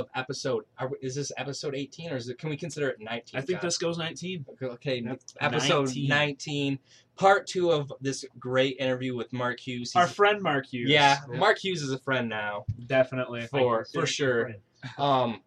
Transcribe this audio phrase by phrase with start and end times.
[0.00, 0.64] of episode.
[0.78, 2.38] Are, is this episode 18 or is it?
[2.38, 3.38] Can we consider it 19?
[3.38, 4.44] I think this goes 19.
[4.62, 5.20] Okay, Yep.
[5.40, 6.08] episode 19.
[6.08, 6.78] 19.
[7.16, 9.92] part two of this great interview with Mark Hughes.
[9.94, 10.90] Our friend Mark Hughes.
[10.90, 12.64] yeah, Mark Hughes is a friend now.
[12.86, 13.46] definitely.
[13.46, 14.54] For- for sure.
[14.98, 15.40] Um,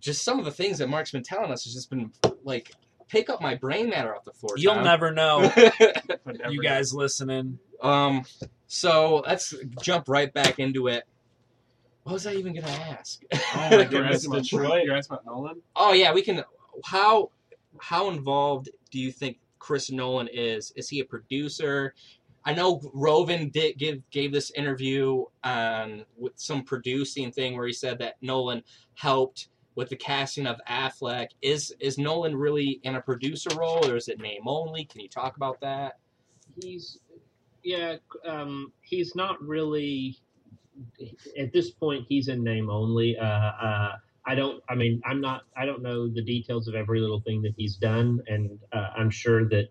[0.00, 2.12] just some of the things that Mark's been telling us has just been
[2.44, 2.72] like
[3.08, 4.54] pick up my brain matter off the floor.
[4.58, 4.84] You'll Tom.
[4.84, 7.58] never know, never you guys listening.
[7.80, 8.24] um,
[8.66, 11.04] so let's jump right back into it.
[12.08, 13.20] What was I even gonna ask?
[13.34, 14.84] Oh my You're goodness, asking about Detroit.
[14.84, 15.62] You're asking about Nolan.
[15.76, 16.42] Oh yeah, we can.
[16.82, 17.30] How
[17.78, 20.72] how involved do you think Chris Nolan is?
[20.74, 21.92] Is he a producer?
[22.46, 27.74] I know Roven did give gave this interview on with some producing thing where he
[27.74, 28.62] said that Nolan
[28.94, 31.28] helped with the casting of Affleck.
[31.42, 34.86] Is is Nolan really in a producer role or is it name only?
[34.86, 35.98] Can you talk about that?
[36.62, 37.00] he's
[37.62, 40.16] yeah um he's not really
[41.38, 43.16] at this point he's in name only.
[43.18, 47.00] Uh uh i don't i mean i'm not i don't know the details of every
[47.00, 48.20] little thing that he's done.
[48.26, 49.68] And uh, i'm sure that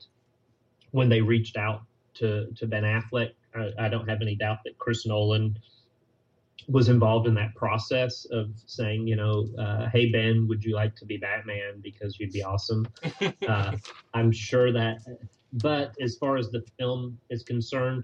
[0.92, 1.82] when they reached out
[2.16, 5.58] to to ben affleck I, I don't have any doubt that chris nolan
[6.68, 10.96] was involved in that process of saying you know uh, hey ben would you like
[10.98, 11.80] to be batman?
[11.82, 12.88] Because you'd be awesome.
[13.48, 13.72] Uh,
[14.14, 14.98] i'm sure that
[15.54, 18.04] but as far as the film is concerned,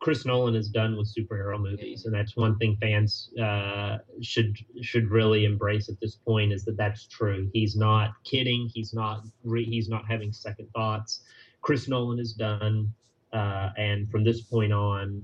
[0.00, 5.10] Chris Nolan is done with superhero movies, and that's one thing fans uh, should should
[5.10, 7.50] really embrace at this point is that that's true.
[7.52, 8.70] He's not kidding.
[8.72, 11.20] He's not re- he's not having second thoughts.
[11.60, 12.92] Chris Nolan is done,
[13.34, 15.22] uh, and from this point on,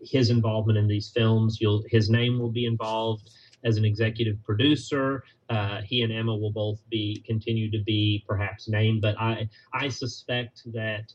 [0.00, 3.28] his involvement in these films, you'll his name will be involved
[3.64, 5.24] as an executive producer.
[5.50, 9.88] Uh, he and Emma will both be continue to be perhaps named, but I I
[9.88, 11.12] suspect that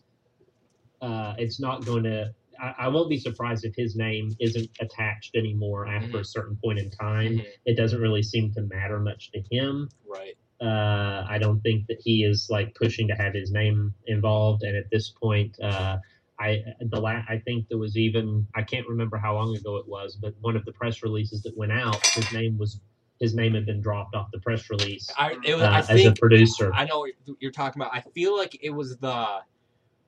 [1.02, 2.32] uh, it's not going to.
[2.64, 6.80] I, I won't be surprised if his name isn't attached anymore after a certain point
[6.80, 7.38] in time.
[7.38, 7.46] Mhm.
[7.66, 9.90] It doesn't really seem to matter much to him.
[10.08, 10.36] Right.
[10.62, 14.64] Uh, I don't think that he is like pushing to have his name involved.
[14.64, 15.98] And at this point, uh,
[16.40, 19.88] I the la- I think there was even I can't remember how long ago it
[19.88, 22.80] was, but one of the press releases that went out, his name was
[23.20, 25.64] his name had been dropped off the press release I it was.
[25.64, 26.74] uh, as think a producer.
[26.74, 27.94] I know what you're talking about.
[27.94, 29.42] I feel like it was the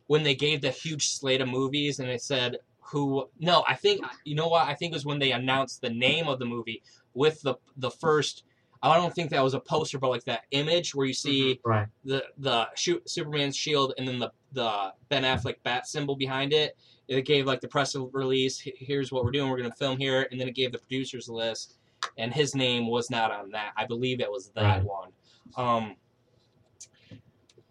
[0.08, 3.30] when they gave the huge slate of movies and they said who.
[3.40, 4.68] No, I think you know what.
[4.68, 6.84] I think it was when they announced the name of the movie
[7.14, 8.44] with the the first.
[8.84, 11.88] I don't think that was a poster, but like that image where you see right.
[12.04, 16.78] the the shoot, Superman's shield and then the the Ben Affleck bat symbol behind it.
[17.08, 18.60] It gave like the press release.
[18.60, 19.50] Here's what we're doing.
[19.50, 21.76] We're going to film here, and then it gave the producers list,
[22.18, 23.74] and his name was not on that.
[23.78, 24.84] I believe it was that Right.
[24.84, 25.12] one.
[25.56, 25.96] Um.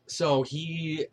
[0.06, 1.06] So he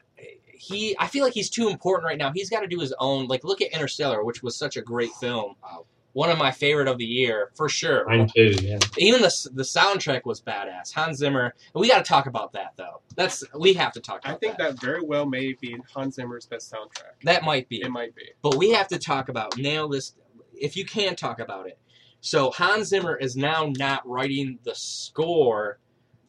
[0.61, 2.31] he I feel like he's too important right now.
[2.33, 3.27] He's got to do his own.
[3.27, 5.55] Like look at Interstellar, which was such a great film.
[5.63, 5.77] Uh,
[6.13, 8.05] one of my favorite of the year for sure.
[8.07, 8.53] Mine too.
[8.61, 8.77] Yeah.
[8.97, 10.94] Even the the soundtrack was badass.
[10.94, 11.55] Hans Zimmer.
[11.73, 13.01] We got to talk about that though.
[13.16, 16.45] That's we have to talk about I think that very well may be Hans Zimmer's
[16.45, 17.23] best soundtrack.
[17.23, 17.81] That might be.
[17.81, 18.29] It might be.
[18.44, 20.13] But we have to talk about nail this
[20.53, 21.79] if you can talk about it.
[22.19, 25.79] So Hans Zimmer is now not writing the score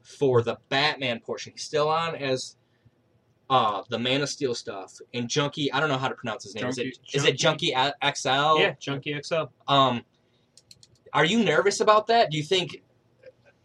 [0.03, 1.53] for the Batman portion.
[1.55, 2.57] He's still on as
[3.53, 5.71] uh the Man of Steel stuff and Junkie.
[5.73, 6.67] I don't know how to pronounce his name.
[6.69, 8.59] is it Junkie- is it Junkie A- XL?
[8.59, 9.45] Yeah, Junkie XL.
[9.69, 10.03] Um,
[11.13, 12.31] are you nervous about that?
[12.31, 12.83] Do you think?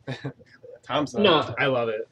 [0.84, 1.22] Tom's not.
[1.24, 2.08] No, I love it.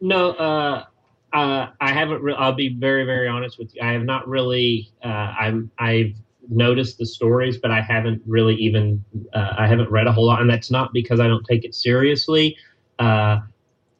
[0.00, 0.84] No, uh,
[1.32, 2.22] uh, I haven't.
[2.22, 3.82] Re- I'll be very, very honest with you.
[3.82, 4.90] I have not really.
[5.04, 5.70] Uh, I'm.
[5.78, 6.14] I've
[6.48, 9.04] noticed the stories, but I haven't really even.
[9.32, 11.74] Uh, I haven't read a whole lot, and that's not because I don't take it
[11.74, 12.56] seriously.
[12.98, 13.40] Uh,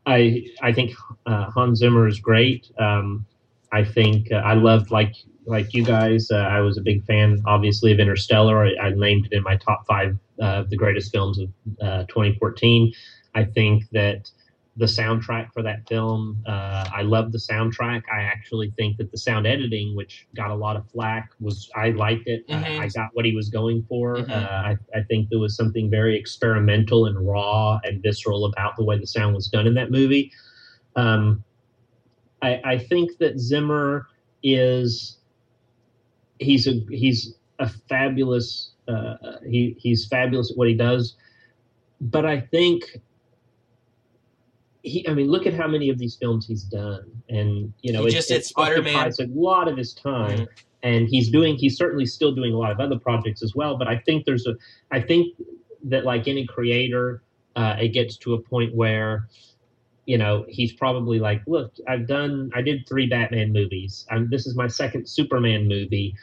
[0.06, 0.92] I I think
[1.26, 2.70] uh, Hans Zimmer is great.
[2.78, 3.26] Um,
[3.72, 5.14] I think uh, I loved like
[5.46, 6.30] like you guys.
[6.30, 8.66] Uh, I was a big fan, obviously, of Interstellar.
[8.66, 11.48] I, I named it in my top five uh, of the greatest films of
[11.80, 12.92] uh, 2014.
[13.34, 14.30] I think that
[14.76, 18.02] the soundtrack for that film, uh, I love the soundtrack.
[18.12, 21.90] I actually think that the sound editing, which got a lot of flack, was I
[21.90, 22.46] liked it.
[22.48, 22.80] Mhm.
[22.80, 24.16] I, I got what he was going for.
[24.16, 24.30] Mhm.
[24.30, 28.84] Uh, I, I think there was something very experimental and raw and visceral about the
[28.84, 30.30] way the sound was done in that movie.
[30.96, 31.42] Um,
[32.42, 34.06] I, I think that Zimmer
[34.42, 35.18] is
[36.38, 41.16] he's a he's a fabulous uh, he he's fabulous at what he does,
[42.00, 42.98] but I think
[44.82, 48.02] he, I mean, look at how many of these films he's done, and you know,
[48.02, 48.94] He it- just did Spider-Man.
[48.96, 50.48] occupies a lot of his time, Mhm.
[50.82, 51.56] and he's doing.
[51.56, 53.76] He's certainly still doing a lot of other projects as well.
[53.76, 54.56] But I think there's a.
[54.90, 55.34] I think
[55.84, 57.22] that like any creator,
[57.56, 59.28] uh, it gets to a point where,
[60.06, 62.50] you know, he's probably like, look, I've done.
[62.54, 64.06] I did three Batman movies.
[64.10, 66.14] I'm, this is my second Superman movie.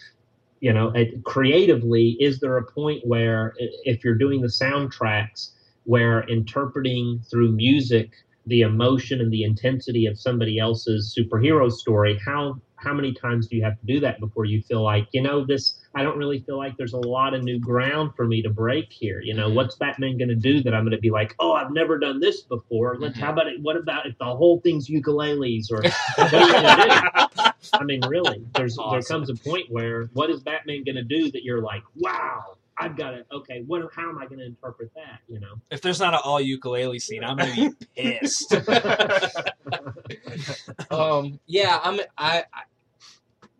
[0.59, 5.51] You know, it, creatively, is there a point where if you're doing the soundtracks,
[5.83, 8.11] where interpreting through music
[8.47, 13.55] the emotion and the intensity of somebody else's superhero story how how many times do
[13.55, 16.39] you have to do that before you feel like you know this i don't really
[16.41, 19.49] feel like there's a lot of new ground for me to break here you know
[19.49, 19.55] Mhm.
[19.55, 22.19] what's batman going to do that i'm going to be like oh i've never done
[22.19, 23.21] this before let's Mhm.
[23.21, 25.81] how about it what about if the whole thing's ukuleles or
[26.17, 27.71] what are you gonna do?
[27.79, 31.31] i mean really there's there comes a point where what is batman going to do
[31.31, 34.91] that you're like wow i've got to okay what how am i going to interpret
[34.95, 38.53] that you know If there's not an all ukulele scene, I'm gonna be pissed.
[40.91, 41.99] um, yeah, I'm.
[42.17, 42.61] I, I.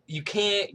[0.06, 0.70] You can't.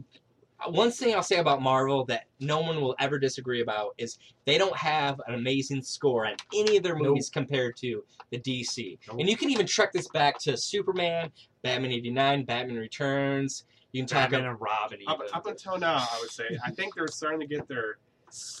[0.68, 4.16] One thing I'll say about Marvel that no one will ever disagree about is
[4.46, 8.98] they don't have an amazing score on any of their movies compared to the DC.
[9.08, 9.20] Nope.
[9.20, 11.30] And you can even track this back to Superman,
[11.62, 13.64] Batman '89, Batman Returns.
[13.92, 14.98] You can talk Batman about and Robin.
[15.06, 17.98] Up, up until now, I would say I think they're starting to get their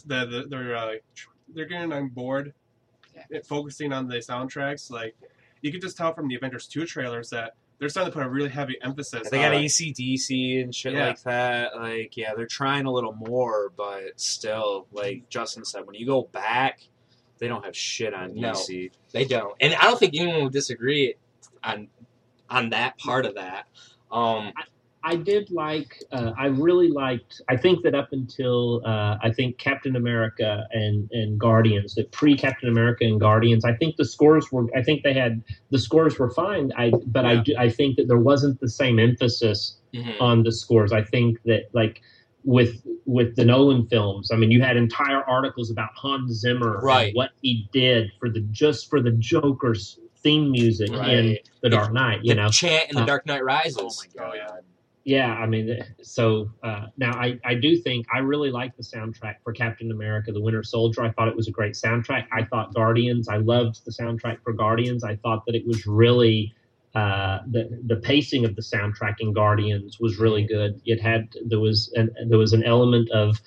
[0.06, 0.92] the, the their uh,
[1.54, 2.52] they're getting on board,
[3.30, 3.40] Yeah.
[3.46, 4.90] focusing on the soundtracks.
[4.90, 5.14] Like
[5.62, 8.30] you could just tell from the Avengers two trailers that they're starting to put a
[8.30, 9.28] really heavy emphasis.
[9.30, 11.08] They got on, ACDC and shit Yeah.
[11.08, 11.74] like that.
[11.76, 16.22] Like, yeah, they're trying a little more, but still, like Justin said, when you go
[16.32, 16.80] back,
[17.38, 18.52] they don't have shit on No.
[18.52, 18.90] DC.
[19.12, 21.14] They don't, and I don't think anyone would disagree
[21.64, 21.88] on
[22.48, 23.66] on that part of that.
[24.12, 24.52] Um,
[25.06, 26.02] I did like.
[26.10, 27.42] Uh, I really liked.
[27.48, 32.36] I think that up until uh, I think Captain America and and Guardians, that pre
[32.36, 34.66] Captain America and Guardians, I think the scores were.
[34.74, 36.72] I think they had the scores were fine.
[36.76, 37.42] I but I Yeah.
[37.44, 40.20] do, I think that there wasn't the same emphasis mhm.
[40.20, 40.90] on the scores.
[40.92, 42.00] I think that like
[42.44, 46.82] with with the Nolan films, I mean, you had entire articles about Hans Zimmer, and
[46.84, 47.14] Right.
[47.14, 51.48] what he did for the just for the Joker's theme music in Right.
[51.62, 52.20] The Dark Knight.
[52.22, 53.76] You the know, chant in The Uh, Dark Knight Rises.
[53.78, 54.34] Oh my god.
[54.36, 54.56] yeah.
[55.04, 59.36] Yeah, I mean, so uh, now I, I do think I really like the soundtrack
[59.44, 61.02] for Captain America: The Winter Soldier.
[61.02, 62.26] I thought it was a great soundtrack.
[62.32, 63.28] I thought Guardians.
[63.28, 65.04] I loved the soundtrack for Guardians.
[65.04, 66.54] I thought that it was really
[66.94, 70.80] uh, the the pacing of the soundtrack in Guardians was really good.
[70.86, 73.38] It had there was an there was an element of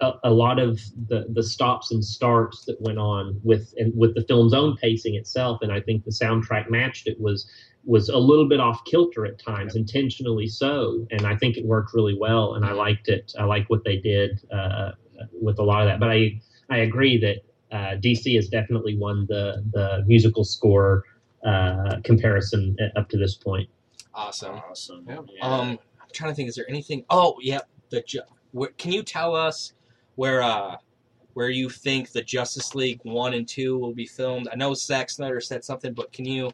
[0.00, 4.14] a, a lot of the, the stops and starts that went on with and with
[4.14, 7.50] the film's own pacing itself, and I think the soundtrack matched it was
[7.84, 11.94] was a little bit off kilter at times, intentionally so, and I think it worked
[11.94, 13.32] really well, and I liked it.
[13.38, 14.92] I like what they did uh,
[15.40, 16.40] with a lot of that, but I
[16.70, 21.04] I agree that uh, DC has definitely won the the musical score
[21.44, 23.68] uh, comparison up to this point.
[24.14, 24.60] Awesome.
[24.70, 25.04] Awesome.
[25.08, 25.18] Yeah.
[25.40, 26.48] Um, I'm trying to think.
[26.48, 27.04] Is there anything?
[27.10, 27.60] Oh, yeah.
[27.90, 28.20] The ju-
[28.52, 29.72] where, can you tell us
[30.16, 30.76] where uh
[31.34, 34.48] where you think the Justice League one and two will be filmed?
[34.52, 36.52] I know Zack Snyder said something, but can you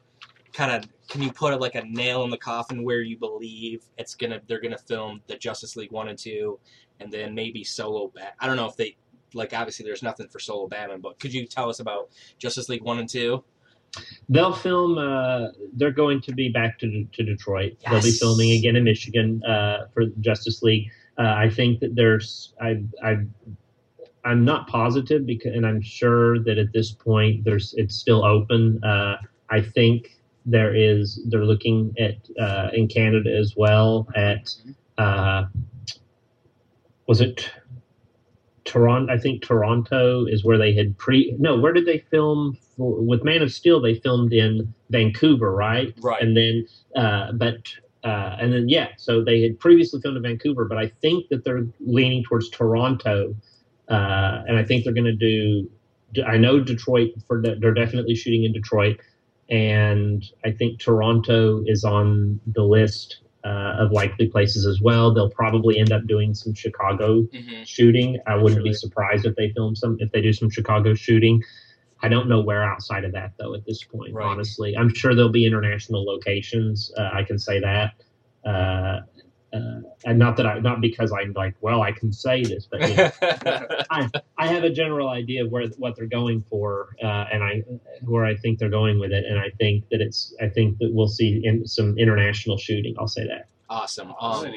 [0.53, 4.15] kind of can you put like a nail in the coffin where you believe it's
[4.15, 6.59] gonna they're gonna film the Justice League one and two,
[7.01, 8.35] and then maybe solo Bat?
[8.41, 8.97] I don't know if they
[9.35, 12.83] like obviously there's nothing for solo Batman, but could you tell us about Justice League
[12.83, 13.43] one and two?
[14.29, 14.99] They'll film.
[14.99, 17.79] Uh, they're going to be back to to Detroit.
[17.89, 20.91] They'll be filming again in Michigan uh, for Justice League.
[21.19, 22.55] Uh, I think that there's.
[22.61, 23.19] I I
[24.25, 28.83] I'm not positive because, and I'm sure that at this point there's it's still open.
[28.85, 29.17] Uh,
[29.51, 30.18] I think
[30.51, 31.21] there is.
[31.29, 34.55] They're looking at uh, in Canada as well at.
[34.97, 35.45] Uh,
[37.07, 37.51] was it
[38.65, 39.13] Toronto?
[39.13, 41.35] I think Toronto is where they had pre.
[41.39, 43.81] No, where did they film for, with Man of Steel?
[43.81, 45.95] They filmed in Vancouver, right?
[46.01, 46.23] Right.
[46.23, 47.57] And then, uh, but
[48.05, 51.45] uh, and then yeah, so they had previously filmed in Vancouver, but I think that
[51.45, 53.35] they're leaning towards Toronto,
[53.89, 55.71] uh, and I think they're going to do.
[56.27, 59.01] I know Detroit for they're definitely shooting in Detroit,
[59.49, 65.15] and I think Toronto is on the list uh, of likely places as well.
[65.15, 68.19] They'll probably end up doing some Chicago hmm shooting.
[68.27, 71.43] I wouldn't be surprised if they film some if they do some Chicago shooting.
[72.01, 74.15] I don't know where outside of that though at this point.
[74.15, 74.27] Right.
[74.27, 76.91] Honestly, I'm sure there'll be international locations.
[76.97, 77.93] Uh, I can say that,
[78.49, 79.01] uh,
[79.53, 82.81] uh, and not that I not because I'm like, well, I can say this, but
[82.89, 83.11] you know,
[84.39, 87.63] I have a general idea of where what they're going for, uh, and I
[88.03, 90.91] where I think they're going with it, and I think that it's I think that
[90.93, 92.95] we'll see in some international shooting.
[92.99, 93.49] I'll say that.
[93.71, 94.13] awesome.
[94.21, 94.53] Um.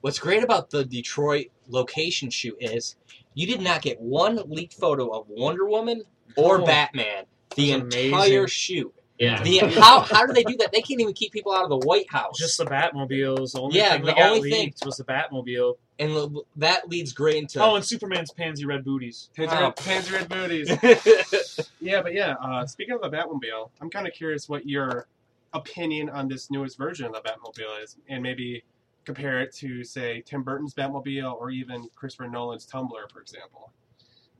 [0.00, 2.96] What's great about the Detroit location shoot is
[3.32, 6.02] you did not get one leaked photo of Wonder Woman
[6.36, 7.24] or Oh, Batman
[7.56, 8.46] the entire amazing.
[8.48, 8.94] shoot.
[9.18, 9.42] Yeah.
[9.42, 10.72] The, how how do they do that?
[10.72, 12.36] They can't even keep people out of the White House.
[12.38, 13.52] Just the Batmobiles.
[13.52, 15.76] The only Yeah, thing the that got only thing- was the Batmobile.
[16.00, 17.62] and l- that leads great into.
[17.62, 19.30] Oh, and Superman's pansy red booties.
[19.36, 19.62] Pansy, Wow.
[19.66, 20.68] red, pansy red booties.
[21.80, 22.34] Yeah, but yeah.
[22.42, 25.06] Uh, speaking of the Batmobile, I'm kind of curious what your
[25.52, 28.64] opinion on this newest version of the Batmobile is, and maybe
[29.04, 33.70] compare it to, say, Tim Burton's Batmobile or even Christopher Nolan's Tumbler, for example.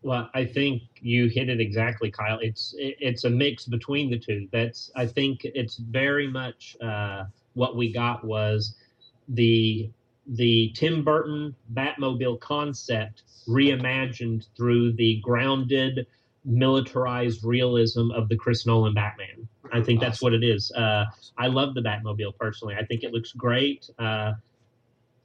[0.05, 2.39] Well, I think you hit it exactly, Kyle.
[2.43, 4.47] It's it's a mix between the two.
[4.53, 8.75] That's I think it's very much uh, what we got was
[9.31, 9.89] the
[10.27, 16.07] the Tim Burton Batmobile concept reimagined through the grounded,
[16.45, 19.49] militarized realism of the Chris Nolan Batman.
[19.73, 20.71] I think that's what it is.
[20.73, 21.07] Uh,
[21.39, 22.75] I love the Batmobile personally.
[22.79, 23.89] I think it looks great.
[23.99, 24.33] Uh,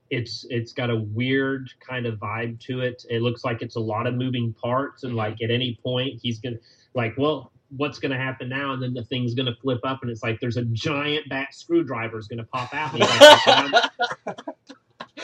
[0.09, 3.03] it's it's got a weird kind of vibe to it.
[3.09, 5.17] It looks like it's a lot of moving parts, and mm-hmm.
[5.17, 6.57] like at any point he's gonna
[6.95, 8.73] like, well, what's gonna happen now?
[8.73, 12.17] And then the thing's gonna flip up, and it's like there's a giant bat screwdriver
[12.17, 12.99] is gonna pop out.
[14.25, 14.35] Like,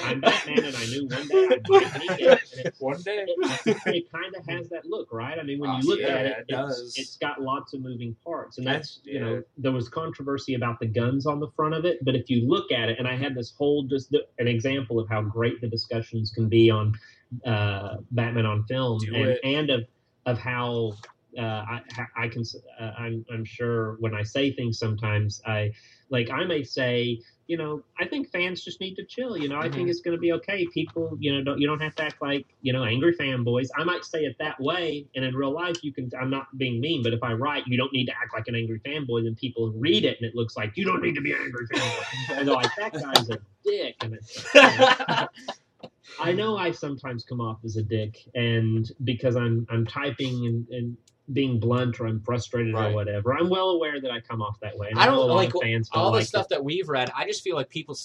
[0.05, 2.41] I'm, Batman, and I knew one day I might need it.
[2.57, 3.25] And it, One day.
[3.27, 5.37] it, it kind of has that look, right?
[5.39, 8.15] I mean, when you look yeah, at it, it it's, it's got lots of moving
[8.23, 11.85] parts, and that's you know there was controversy about the guns on the front of
[11.85, 14.47] it, but if you look at it, and I had this whole just the, an
[14.47, 16.93] example of how great the discussions can be on
[17.45, 19.39] uh, Batman on film, Do and, it.
[19.43, 19.85] and of
[20.25, 20.93] of how.
[21.37, 21.81] Uh, I,
[22.17, 22.43] I can.
[22.79, 23.25] Uh, I'm.
[23.31, 25.71] I'm sure when I say things, sometimes I,
[26.09, 29.37] like, I may say, you know, I think fans just need to chill.
[29.37, 30.65] You know, I think it's going to be okay.
[30.73, 33.67] People, you know, don't you don't have to act like you know angry fanboys.
[33.75, 36.09] I might say it that way, and in real life, you can.
[36.19, 38.55] I'm not being mean, but if I write, you don't need to act like an
[38.55, 39.23] angry fanboy.
[39.23, 41.67] Then people read it, and it looks like you don't need to be an angry
[41.67, 42.37] fanboy.
[42.37, 44.45] and they're like, that guy's a dick, and it's.
[46.19, 50.67] I know I sometimes come off as a dick, and because I'm I'm typing and,
[50.69, 50.97] and
[51.33, 52.91] being blunt or I'm frustrated Right.
[52.91, 53.33] or whatever.
[53.33, 54.89] I'm well aware that I come off that way.
[54.91, 56.49] And I don't a lot like of fans don't all the like stuff it.
[56.49, 57.11] that we've read.
[57.15, 57.97] I just feel like people.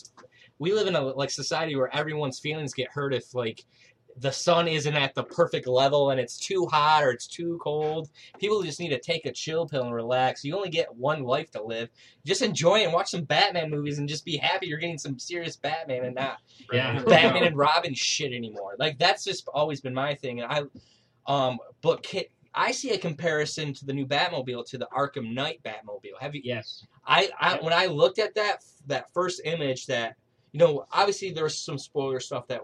[0.59, 3.65] We live in a like society where everyone's feelings get hurt if like
[4.17, 8.11] the sun isn't at the perfect level and it's too hot or it's too cold.
[8.39, 10.45] People just need to take a chill pill and relax.
[10.45, 11.89] You only get one life to live.
[12.27, 15.57] Just enjoy and watch some Batman movies and just be happy you're getting some serious
[15.57, 16.39] Batman and not
[16.73, 17.01] Yeah.
[17.05, 18.75] Batman and Robin shit anymore.
[18.79, 20.41] Like that's just always been my thing.
[20.41, 20.63] And I,
[21.33, 25.61] um, but ca I see a comparison to the new Batmobile to the Arkham Knight
[25.65, 26.19] Batmobile.
[26.21, 26.43] Have you?
[26.45, 26.85] Yes.
[27.07, 30.17] I, I when I looked at that that first image, that
[30.53, 32.63] you know, obviously there was some spoiler stuff that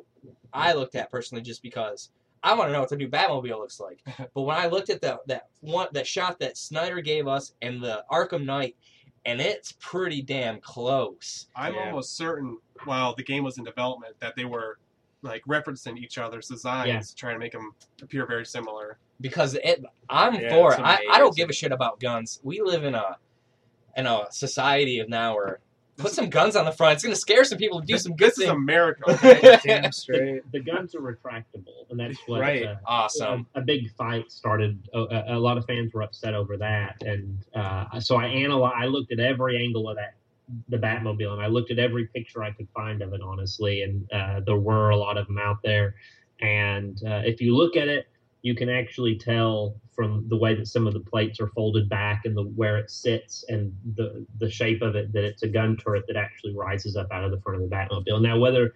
[0.52, 2.10] I looked at personally, just because
[2.42, 4.00] I want to know what the new Batmobile looks like.
[4.34, 7.80] but when I looked at that that one that shot that Snyder gave us and
[7.82, 8.76] the Arkham Knight,
[9.24, 11.46] and it's pretty damn close.
[11.54, 11.86] I'm Yeah.
[11.86, 14.78] almost certain, while the game was in development, that they were
[15.26, 17.00] like referencing each other's designs, Yeah.
[17.16, 18.98] trying to make them appear very similar.
[19.20, 20.80] because it I'm Yeah, for it.
[20.80, 22.40] I, I don't give a shit about guns.
[22.42, 23.16] We live in a
[23.96, 25.60] in a society of now where
[25.96, 26.92] put some guns on the front.
[26.92, 28.50] It's gonna scare some people to do some good this is things.
[28.56, 29.02] America.
[29.08, 29.58] Okay?
[29.64, 30.42] Damn straight.
[30.52, 32.66] The guns are retractable, and that's what Right.
[32.66, 33.46] uh, awesome.
[33.54, 34.78] a, a big fight started.
[34.92, 38.74] A, a, a lot of fans were upset over that, and uh, so I analyzed.
[38.76, 40.12] I looked at every angle of that,
[40.68, 43.82] the Batmobile, and I looked at every picture I could find of it, honestly.
[43.82, 45.94] And uh, there were a lot of them out there.
[46.40, 48.06] And uh, if you look at it,
[48.42, 52.26] you can actually tell from the way that some of the plates are folded back
[52.26, 55.76] and the where it sits and the the shape of it that it's a gun
[55.76, 58.22] turret that actually rises up out of the front of the Batmobile.
[58.22, 58.72] Now whether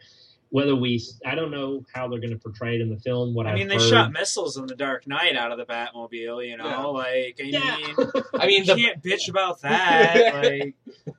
[0.50, 3.35] whether we I don't know how they're going to portray it in the film.
[3.35, 5.64] What I I've mean, they heard- shot missiles in the Dark Knight out of the
[5.64, 6.47] Batmobile.
[6.47, 6.85] You know, Yeah.
[6.85, 7.76] like I Yeah.
[7.76, 7.97] mean,
[8.35, 10.35] I mean, you the, can't bitch about that.
[10.35, 10.75] like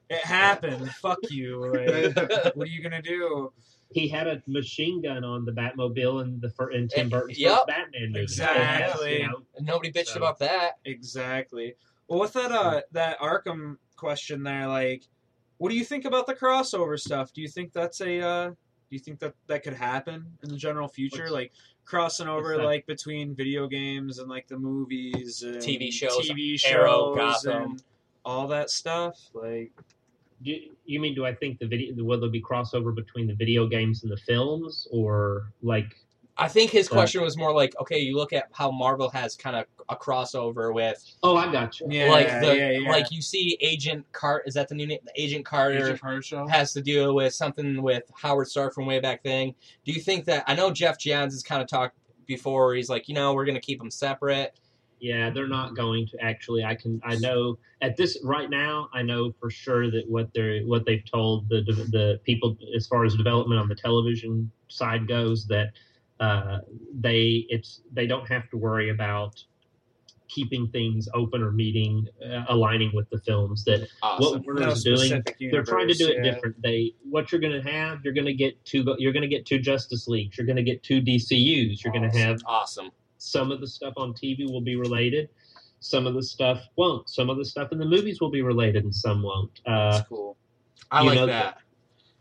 [0.09, 0.89] it happened.
[0.95, 1.65] Fuck you.
[1.71, 2.15] Like,
[2.55, 3.51] what are you gonna do?
[3.93, 7.37] he had a machine gun on the Batmobile in the fir- in Tim Eh, Burton's
[7.37, 7.55] yep.
[7.57, 8.21] first Batman movie.
[8.21, 9.19] Exactly.
[9.21, 10.77] You know, nobody bitched So- about that.
[10.85, 11.75] Exactly.
[12.07, 15.03] Well, with that uh that Arkham question there, like,
[15.57, 17.33] what do you think about the crossover stuff?
[17.33, 18.51] Do you think that's a uh
[18.91, 21.53] do you think that that could happen in the general future, What's- like
[21.85, 27.15] crossing over like between video games and like the movies, and TV shows, TV Arrow,
[27.15, 27.63] shows, Gotham.
[27.71, 27.83] and
[28.25, 29.17] all that stuff?
[29.33, 29.71] Like,
[30.43, 33.65] do, you mean do I think the video will there be crossover between the video
[33.65, 35.95] games and the films, or like
[36.37, 39.55] I think his question was more like, okay, you look at how Marvel has kind
[39.55, 41.87] of a crossover with, oh I got you.
[41.89, 42.89] yeah, like the, yeah, yeah.
[42.89, 44.43] like you see Agent Cart.
[44.45, 44.99] Is that the new name?
[45.15, 49.23] Agent Carter Agent Carter has to deal with something with Howard Stark from way back
[49.23, 49.53] then.
[49.85, 50.43] Do you think that?
[50.47, 52.73] I know Geoff Johns has kind of talked before.
[52.75, 54.57] He's like, you know, we're gonna keep them separate.
[55.01, 56.63] Yeah, they're not going to actually.
[56.63, 57.01] I can.
[57.03, 58.87] I know at this right now.
[58.93, 61.61] I know for sure that what they're what they've told the
[61.91, 65.71] the people as far as development on the television side goes that
[66.21, 66.59] uh,
[66.99, 69.43] they it's they don't have to worry about
[70.29, 74.33] keeping things open or meeting uh, aligning with the films that Awesome.
[74.33, 76.33] what Warner No doing specific they're trying to do it universe, yeah.
[76.33, 76.61] different.
[76.61, 78.95] They what you're going to have, you're going to get two.
[78.97, 80.37] You're going to get two Justice Leagues.
[80.37, 81.83] You're going to get two DCU's.
[81.83, 82.91] You're going to have awesome.
[83.17, 85.29] some of the stuff on TV will be related.
[85.79, 87.09] Some of the stuff won't.
[87.09, 89.59] Some of the stuff in the movies will be related, and some won't.
[89.65, 90.37] Uh, That's cool.
[90.91, 91.57] I like know, that.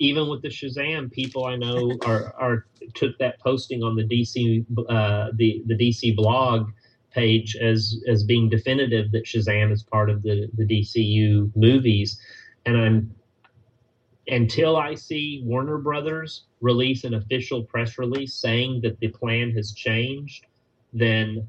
[0.00, 4.64] Even with the Shazam, people I know are, are took that posting on the DC
[4.88, 6.70] uh, the the DC blog
[7.12, 12.18] page as as being definitive that Shazam is part of the the DCU movies,
[12.64, 13.14] and I'm
[14.26, 19.72] until I see Warner Brothers release an official press release saying that the plan has
[19.72, 20.46] changed,
[20.94, 21.46] then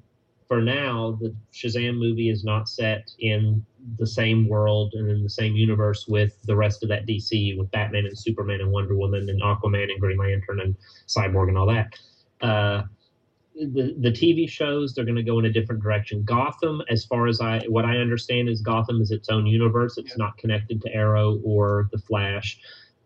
[0.52, 3.66] for now the Shazam movie is not set in
[3.98, 7.72] the same world and in the same universe with the rest of that DCU with
[7.72, 10.76] Batman and Superman and Wonder Woman and Aquaman and Green Lantern and
[11.08, 11.94] Cyborg and all that.
[12.42, 12.82] Uh,
[13.56, 16.22] the the TV shows they're going to go in a different direction.
[16.26, 19.98] Gotham, as far as I what I understand, is Gotham is its own universe.
[19.98, 22.60] It's not connected to Arrow or the Flash.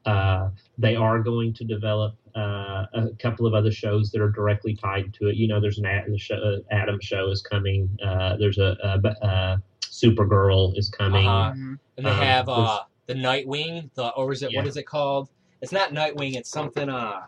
[0.03, 0.49] Uh,
[0.79, 5.13] they are going to develop uh, a couple of other shows that are directly tied
[5.15, 5.35] to it.
[5.35, 7.89] You know, there's an Ad- the show, uh, Atom show is coming.
[8.03, 11.27] Uh, there's a, a, a Supergirl is coming.
[11.27, 11.51] Uh-huh.
[11.55, 11.79] Mhm.
[11.97, 14.69] And they Um, have uh the Nightwing, the or is it what Yeah.
[14.69, 15.29] is it called?
[15.61, 17.21] It's not Nightwing, it's something uh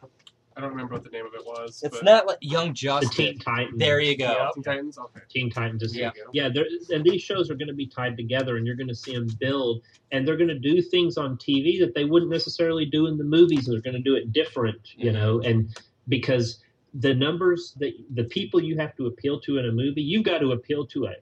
[0.57, 1.83] I don't remember what the name of it was.
[1.83, 3.77] it's but not like Young the Teen Titans.
[3.77, 4.49] There you go.
[4.55, 4.97] Teen Titans.
[4.97, 5.19] Okay.
[5.29, 5.83] Teen Titans.
[5.83, 6.09] Is, Yeah.
[6.33, 6.49] yeah,
[6.89, 9.37] and these shows are going to be tied together, and you're going to see them
[9.39, 13.17] build, and they're going to do things on TV that they wouldn't necessarily do in
[13.17, 15.13] the movies, and they're going to do it different, you Mhm.
[15.13, 15.69] know, and
[16.07, 16.59] because
[16.95, 20.39] the numbers that the people you have to appeal to in a movie, you've got
[20.39, 21.13] to appeal to a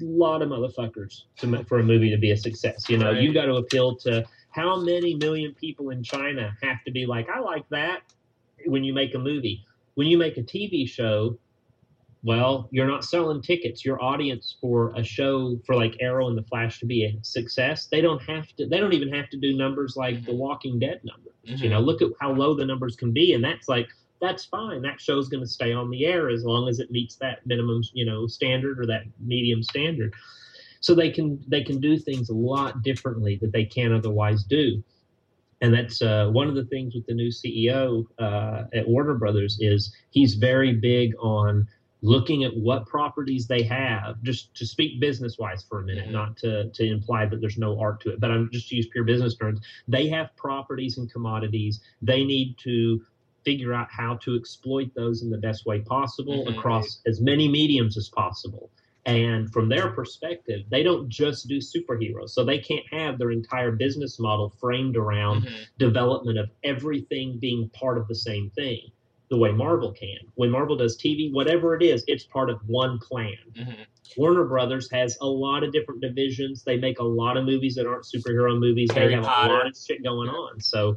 [0.00, 2.88] lot of motherfuckers to for a movie to be a success.
[2.88, 3.22] You know, Right.
[3.22, 7.28] you got to appeal to how many million people in China have to be like,
[7.28, 8.02] I like that
[8.64, 9.64] when you make a movie.
[9.94, 11.38] When you make a TV show,
[12.22, 13.84] well, you're not selling tickets.
[13.84, 17.86] Your audience for a show for like Arrow and the Flash to be a success,
[17.86, 18.66] they don't have to.
[18.66, 21.32] They don't even have to do numbers like The Walking Dead numbers.
[21.44, 21.68] You mm-hmm.
[21.70, 23.88] know, look at how low the numbers can be, and that's like
[24.20, 24.82] that's fine.
[24.82, 27.82] That show's going to stay on the air as long as it meets that minimum,
[27.92, 30.14] you know, standard or that medium standard.
[30.80, 34.82] So they can they can do things a lot differently that they can't otherwise do.
[35.60, 39.56] And that's uh, one of the things with the new CEO uh, at Warner Brothers
[39.60, 41.66] is he's very big on
[42.02, 46.12] looking at what properties they have, just to speak business wise for a minute, Mhm.
[46.12, 48.86] not to, to imply that there's no art to it, but I'm just to use
[48.88, 49.60] pure business terms.
[49.88, 51.80] They have properties and commodities.
[52.02, 53.02] They need to
[53.44, 56.58] figure out how to exploit those in the best way possible Mhm.
[56.58, 58.70] across as many mediums as possible.
[59.06, 62.30] And from their perspective, they don't just do superheroes.
[62.30, 65.52] So they can't have their entire business model framed around Mhm.
[65.78, 68.80] development of everything being part of the same thing
[69.28, 70.18] the way Marvel can.
[70.34, 73.34] When Marvel does TV, whatever it is, it's part of one plan.
[73.56, 73.74] Mhm.
[74.16, 76.62] Warner Brothers has a lot of different divisions.
[76.62, 78.90] They make a lot of movies that aren't superhero movies.
[78.92, 79.52] Harry they have Potter.
[79.52, 80.60] a lot of shit going on.
[80.60, 80.96] So,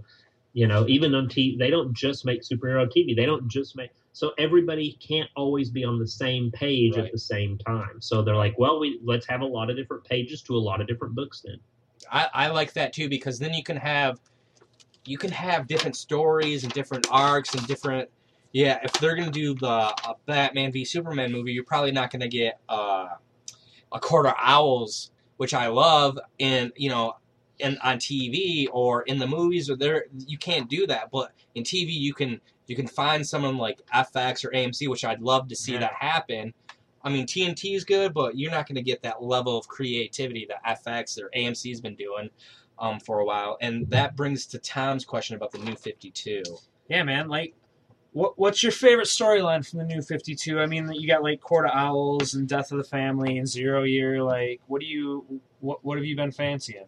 [0.54, 3.16] you know, even on TV, they don't just make superhero TV.
[3.16, 3.92] They don't just make.
[4.14, 7.06] So everybody can't always be on the same page Right.
[7.06, 8.02] at the same time.
[8.02, 10.82] So they're like, well, we let's have a lot of different pages to a lot
[10.82, 11.60] of different books then.
[12.12, 14.20] I, I like that too because then you can have
[15.06, 18.10] you can have different stories and different arcs and different
[18.54, 22.28] yeah if they're gonna do the a Batman v Superman movie you're probably not gonna
[22.28, 23.08] get uh,
[23.92, 27.16] a Court of Owls which I love and you know
[27.60, 31.64] in on TV or in the movies or there you can't do that but in
[31.64, 35.56] TV you can you can find someone like FX or AMC which I'd love to
[35.56, 35.80] see Yeah.
[35.80, 36.54] that happen
[37.04, 40.48] I mean TNT is good but you're not going to get that level of creativity
[40.50, 42.30] that FX or AMC's been doing
[42.78, 46.44] um, for a while and that brings to Tom's question about the new 52
[46.90, 47.28] Yeah, man.
[47.28, 47.54] Like,
[48.14, 50.60] what what's your favorite storyline from the New Fifty Two?
[50.60, 53.84] I mean, you got like Court of Owls and Death of the Family and Zero
[53.84, 54.24] Year.
[54.24, 56.86] Like, what do you what what have you been fancying?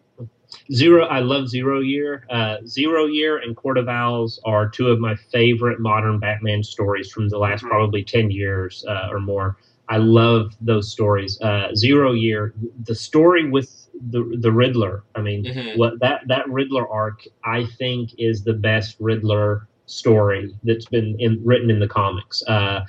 [0.72, 2.26] Zero, I love Zero Year.
[2.30, 7.10] Uh, Zero Year and Court of Owls are two of my favorite modern Batman stories
[7.10, 7.68] from the last Mhm.
[7.68, 9.56] probably 10 years uh, or more.
[9.88, 11.40] I love those stories.
[11.42, 15.02] Uh, Zero Year, the story with the the Riddler.
[15.14, 15.76] I mean, Mhm.
[15.76, 21.40] what that that Riddler arc, I think, is the best Riddler story that's been in,
[21.44, 22.42] written in the comics.
[22.46, 22.80] Uh,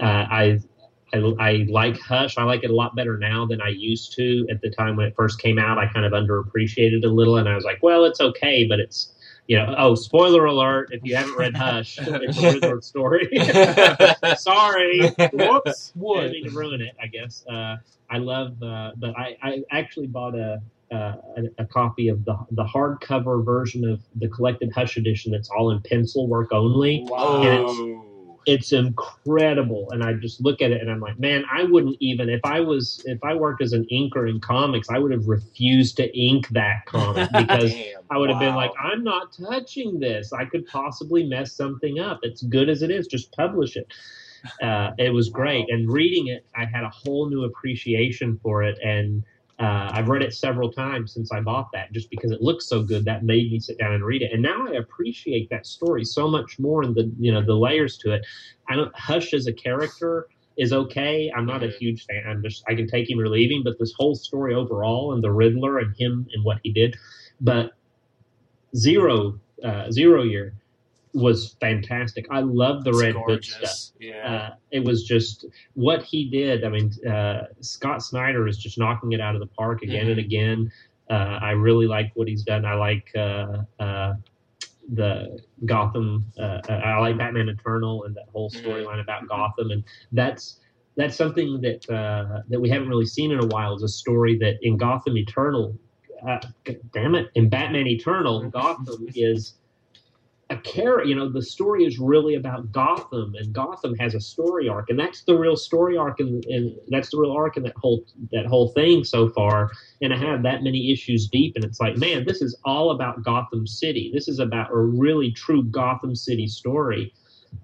[0.00, 0.58] uh, I,
[1.14, 2.36] I I like Hush.
[2.38, 5.06] I like it a lot better now than I used to at the time when
[5.06, 5.78] it first came out.
[5.78, 8.80] I kind of underappreciated it a little, and I was like, well, it's okay, but
[8.80, 9.12] it's
[9.46, 10.88] you know, oh, spoiler alert!
[10.90, 13.28] If you haven't read Hush, it's a Riddler story.
[14.38, 15.92] Sorry, whoops.
[15.96, 16.96] I didn't mean to ruin it.
[17.00, 17.44] I guess.
[17.46, 17.76] Uh,
[18.10, 22.36] I love, uh, but I, I actually bought a, uh, a a copy of the
[22.52, 27.06] the hardcover version of the collected Hush edition that's all in pencil work only.
[27.10, 28.04] oh
[28.46, 29.88] it's incredible.
[29.90, 32.60] And i just look at it and i'm like man i wouldn't even if i
[32.60, 36.48] was if i worked as an inker in comics i would have refused to ink
[36.48, 40.32] that comic because Damn, i would have been like i'm not touching this.
[40.32, 42.20] I could possibly mess something up.
[42.22, 43.06] It's good as it is.
[43.06, 43.86] Just publish it.
[44.62, 45.66] Uh, it was great.
[45.70, 48.78] And reading it i had a whole new appreciation for it.
[48.82, 49.24] And
[49.60, 52.82] uh, I've read it several times since I bought that, just because it looks so
[52.82, 53.04] good.
[53.04, 56.28] That made me sit down and read it, and now I appreciate that story so
[56.28, 58.26] much more, and the you know the layers to it.
[58.68, 61.30] I don't Hush as a character is okay.
[61.36, 61.78] I'm not a Mhm.
[61.78, 62.24] huge fan.
[62.26, 65.22] I'm just I can take him or leave him, but this whole story overall and
[65.22, 66.96] the Riddler and him and what he did,
[67.40, 67.72] but
[68.76, 70.54] Zero uh, Zero Year
[71.14, 72.26] was fantastic.
[72.30, 73.96] I love the It's Red Hood stuff.
[74.00, 74.34] Yeah.
[74.52, 76.64] uh, it was just what he did.
[76.64, 80.18] I mean, uh, Scott Snyder is just knocking it out of the park again and
[80.20, 80.24] Mhm.
[80.24, 80.72] again.
[81.08, 82.64] Uh, I really like what he's done.
[82.64, 84.14] I like uh, uh,
[84.92, 86.24] the Gotham.
[86.38, 88.62] Uh, I like Batman Eternal and that whole Mhm.
[88.64, 90.60] storyline about Gotham, and that's
[90.96, 93.74] that's something that uh, that we haven't really seen in a while.
[93.74, 95.76] Is a story that in Gotham Eternal,
[96.26, 96.38] uh,
[96.92, 99.54] damn it, in Batman Eternal, Gotham is
[100.50, 101.08] a character.
[101.08, 104.98] You know, the story is really about Gotham, and Gotham has a story arc, and
[104.98, 108.46] that's the real story arc, and, and that's the real arc in that whole that
[108.46, 109.70] whole thing so far.
[110.02, 113.22] And I have that many issues deep, and it's like, man, this is all about
[113.22, 114.10] Gotham City.
[114.12, 117.12] This is about a really true Gotham City story.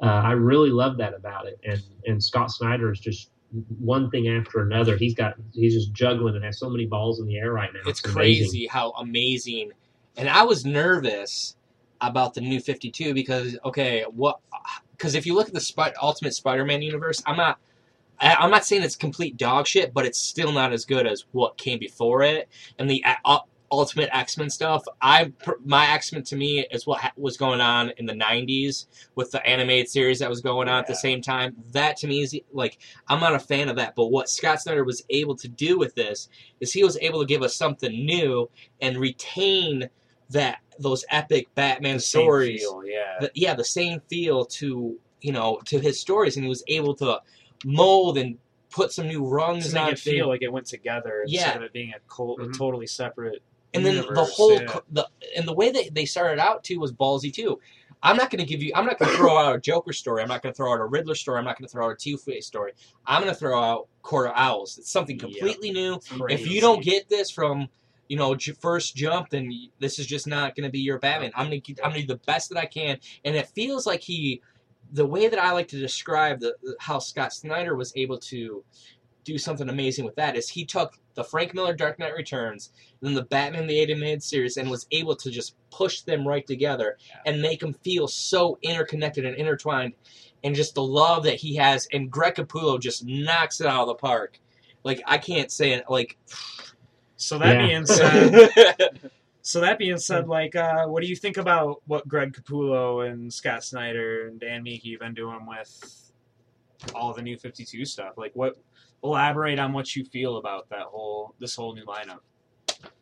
[0.03, 3.31] Uh, I really love that about it, and and Scott Snyder is just
[3.79, 4.97] one thing after another.
[4.97, 7.81] He's got he's just juggling and has so many balls in the air right now.
[7.87, 8.15] it's amazing.
[8.15, 9.73] crazy how amazing.
[10.17, 11.57] And I was nervous
[12.01, 14.41] about the new 52 because okay, what?
[14.93, 17.59] Because if you look at the Spi- Ultimate Spider-Man universe, I'm not.
[18.19, 21.25] I- I'm not saying it's complete dog shit, but it's still not as good as
[21.33, 22.49] what came before it.
[22.79, 23.39] And the uh,
[23.73, 25.33] Ultimate X-Men stuff, I
[25.65, 29.47] my X-Men to me is what ha- was going on in the 90s with the
[29.47, 31.55] animated series that was going on at the same time.
[31.73, 33.95] That to me is like I'm not a fan of that.
[33.95, 37.27] But what Scott Snyder was able to do with this is he was able to
[37.27, 39.89] give us something new and retain
[40.31, 42.61] that those epic Batman The same stories.
[42.61, 43.17] feel, yeah.
[43.21, 46.95] The- yeah, the same feel to you know to his stories, and he was able
[46.97, 47.21] to
[47.65, 48.39] mold and
[48.71, 50.17] put some new rungs to make on it things.
[50.17, 51.41] feel like it went together Yeah.
[51.43, 52.53] instead of it being a, col- a mm-hmm.
[52.53, 53.43] totally separate.
[53.75, 54.79] and then the whole yeah.
[54.91, 57.61] the and the way that they started out too was ballsy too.
[58.03, 58.73] I'm not going to give you.
[58.75, 60.23] I'm not going to throw out a Joker story.
[60.23, 61.39] I'm not going to throw out a Riddler story.
[61.39, 62.73] I'm not going to throw out a Two Face story.
[63.07, 64.79] I'm going to throw out Court of Owls.
[64.79, 65.29] It's something Yep.
[65.31, 66.01] completely new.
[66.31, 67.69] If you don't get this from
[68.11, 71.31] you know j- first jump, then this is just not going to be your Batman.
[71.37, 73.87] I'm going to I'm going to do the best that I can, and it feels
[73.87, 74.43] like he,
[74.93, 78.65] the way that I like to describe the how Scott Snyder was able to
[79.23, 83.09] do something amazing with that is he took the Frank Miller Dark Knight Returns, and
[83.09, 86.99] then the Batman the Animated Series, and was able to just push them right together
[87.27, 89.95] and make them feel so interconnected and intertwined,
[90.43, 91.87] and just the love that he has.
[91.93, 94.41] And Greg Capullo just knocks it out of the park.
[94.83, 95.85] Like I can't say it.
[95.89, 96.19] Like
[97.21, 97.67] So that Yeah.
[97.67, 99.11] being said,
[99.43, 103.33] so that being said, like, uh, what do you think about what Greg Capullo and
[103.33, 106.13] Scott Snyder and Dan Meeke have been doing with
[106.95, 108.15] all the new Fifty Two stuff?
[108.17, 108.57] Like, what?
[109.03, 112.21] Elaborate on what you feel about that whole this whole new lineup.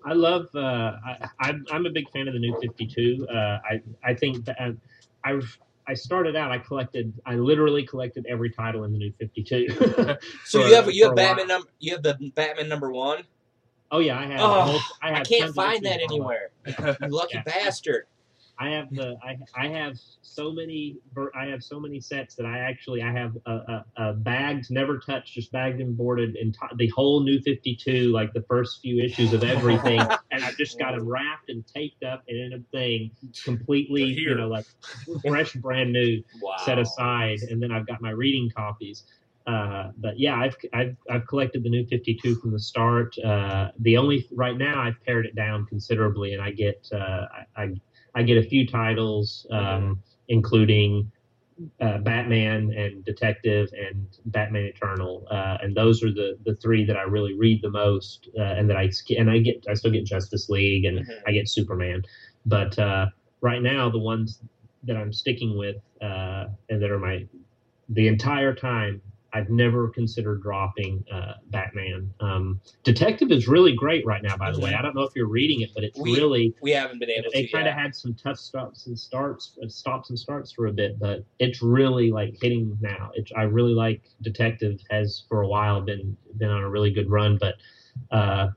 [0.05, 0.47] I love.
[0.55, 3.27] Uh, I, I'm I'm a big fan of the new 52.
[3.29, 4.73] Uh, I I think that uh,
[5.25, 6.53] I've I started out.
[6.53, 7.13] I collected.
[7.27, 10.17] I literally collected every title in the new 52.
[10.45, 11.17] so, you have you have.
[11.17, 13.25] Batman number you have the Batman number one.
[13.91, 14.41] Oh yeah, I have.
[14.41, 16.51] Oh, a whole- I, I can't find that issues on anywhere.
[17.01, 17.43] You lucky Yeah.
[17.45, 18.05] bastard.
[18.61, 20.97] I have the I, I have so many
[21.41, 24.99] I have so many sets that I actually I have uh, uh, uh, bagged never
[24.99, 29.33] touched just bagged and boarded and the whole new 52 like the first few issues
[29.33, 30.01] of everything
[30.33, 33.13] and I've just got them wrapped and taped up and in a thing
[33.45, 34.67] completely you know like
[35.25, 36.57] fresh brand new Wow.
[36.65, 39.05] set aside and then I've got my reading copies
[39.49, 43.15] uh, but yeah, I've, I've I've collected the new 52 from the start.
[43.19, 47.25] Uh, the only right now I've pared it down considerably, and I get uh,
[47.57, 47.69] I,
[48.15, 51.11] I get a few titles, um, including
[51.81, 56.97] uh, Batman and Detective and Batman Eternal, uh, and those are the the three that
[56.99, 60.05] I really read the most, uh, and that I and I get I still get
[60.05, 61.23] Justice League and Mhm.
[61.27, 62.03] I get Superman,
[62.45, 63.07] but uh,
[63.41, 64.43] right now the ones
[64.85, 67.27] that I'm sticking with uh, and that are my
[67.89, 69.01] the entire time
[69.33, 72.13] I've never considered dropping uh, Batman.
[72.21, 74.73] Um, Detective is really great right now, by the way.
[74.75, 77.31] I don't know if you're reading it, but it's We- really We haven't been able
[77.33, 77.53] they to.
[77.53, 80.99] kind of had some tough stops and starts, uh, stops and starts for a bit,
[80.99, 83.11] but it's really like hitting now.
[83.15, 87.11] It's I really like Detective has for a while been been on a really good
[87.11, 87.57] run, but
[88.11, 88.49] uh,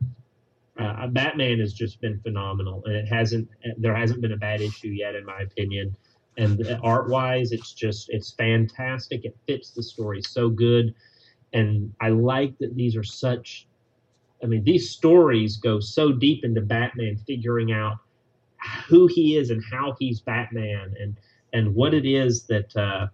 [0.80, 4.88] uh, Batman has just been phenomenal, and it hasn't there hasn't been a bad issue
[4.90, 5.96] yet, in my opinion.
[6.38, 9.26] And art wise, it's just it's fantastic.
[9.26, 10.94] It fits the story so good,
[11.54, 13.68] and I like that these are such.
[14.44, 17.98] I mean, these stories go so deep into Batman figuring out
[18.88, 21.18] who he is and how he's Batman and
[21.54, 23.08] and what it is that uh,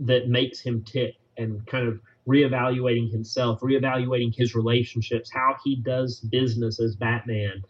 [0.00, 6.20] that makes him tick and kind of reevaluating himself, reevaluating his relationships, how he does
[6.20, 7.62] business as Batman.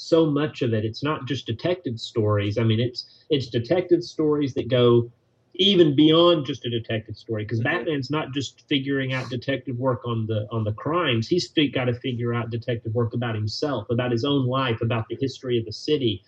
[0.00, 2.56] So much of it, it's not just detective stories.
[2.56, 5.10] I mean, it's it's detective stories that go
[5.54, 7.64] even beyond just a detective story because Mhm.
[7.64, 11.26] Batman's not just figuring out detective work on the on the crimes.
[11.26, 15.16] He's got to figure out detective work about himself, about his own life, about the
[15.20, 16.22] history of the city.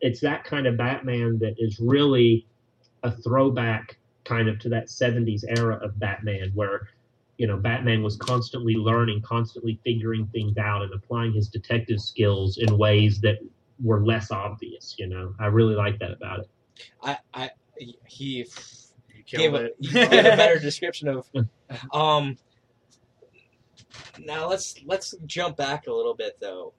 [0.00, 2.46] It's that kind of Batman that is really
[3.02, 6.88] a throwback kind of to that 70s era of Batman where
[7.38, 12.58] you know Batman was constantly learning, constantly figuring things out and applying his detective skills
[12.58, 13.38] in ways that
[13.82, 15.34] were less obvious, you know.
[15.38, 16.48] I really like that about it.
[17.02, 17.50] I, I,
[18.06, 18.44] he You
[19.26, 21.28] gave killed a, gave a better description of.
[21.92, 22.38] Um.
[24.18, 26.72] Now let's let's jump back a little bit though.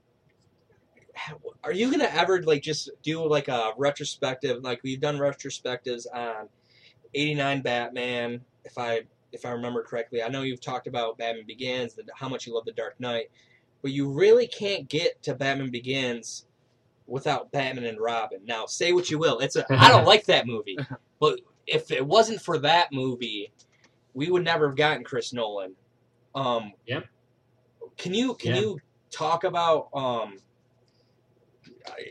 [1.63, 4.63] Are you gonna ever like just do like a retrospective?
[4.63, 6.49] Like we've done retrospectives on
[7.13, 8.41] '89 Batman.
[8.65, 12.29] If I if I remember correctly, I know you've talked about Batman Begins and how
[12.29, 13.29] much you love the Dark Knight,
[13.81, 16.45] but you really can't get to Batman Begins
[17.07, 18.39] without Batman and Robin.
[18.45, 20.77] Now, say what you will, it's a I don't like that movie,
[21.19, 23.51] but if it wasn't for that movie,
[24.13, 25.75] we would never have gotten Chris Nolan.
[26.35, 27.05] Um, Yep.
[27.97, 28.61] Can you can Yeah.
[28.61, 28.79] you
[29.11, 30.37] talk about um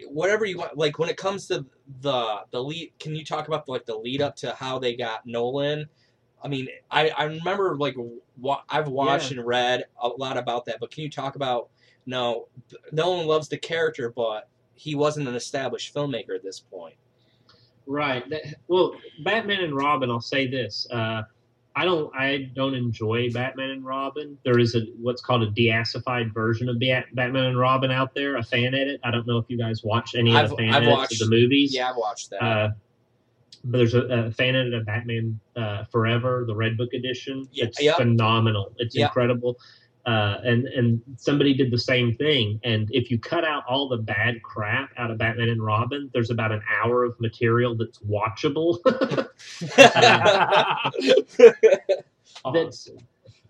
[0.09, 0.77] whatever you want?
[0.77, 1.65] Like when it comes to
[2.01, 5.27] the the lead, can you talk about like the lead up to how they got
[5.27, 5.87] Nolan?
[6.47, 7.97] I mean, I, I remember like
[8.39, 11.71] wa- I've watched and read a lot about that, but can you talk about
[12.07, 12.47] no
[12.93, 16.95] Nolan loves the character, but he wasn't an established filmmaker at this point.
[17.85, 18.29] Right.
[18.31, 20.09] That- Well, Batman and Robin.
[20.09, 20.87] I'll say this.
[20.89, 21.23] Uh,
[21.75, 22.15] I don't.
[22.17, 24.39] I don't enjoy Batman and Robin.
[24.45, 28.43] There is a what's called a deassified version of Batman and Robin out there, a
[28.43, 29.01] fan edit.
[29.03, 31.23] I don't know if you guys watch any of I've- the fan I've edits watched-
[31.23, 31.75] of the movies.
[31.75, 32.43] Yeah, I've watched that.
[32.43, 32.71] Uh,
[33.71, 37.47] there's a, a fan edit of Batman uh, Forever, the Red Book edition.
[37.53, 37.97] Yeah, It's yeah.
[37.97, 38.75] phenomenal.
[38.79, 39.07] It's Yeah.
[39.07, 39.59] incredible.
[40.07, 42.61] Uh, and and somebody did the same thing.
[42.63, 46.31] And if you cut out all the bad crap out of Batman and Robin, there's
[46.31, 48.79] about an hour of material that's watchable.
[52.53, 52.89] that's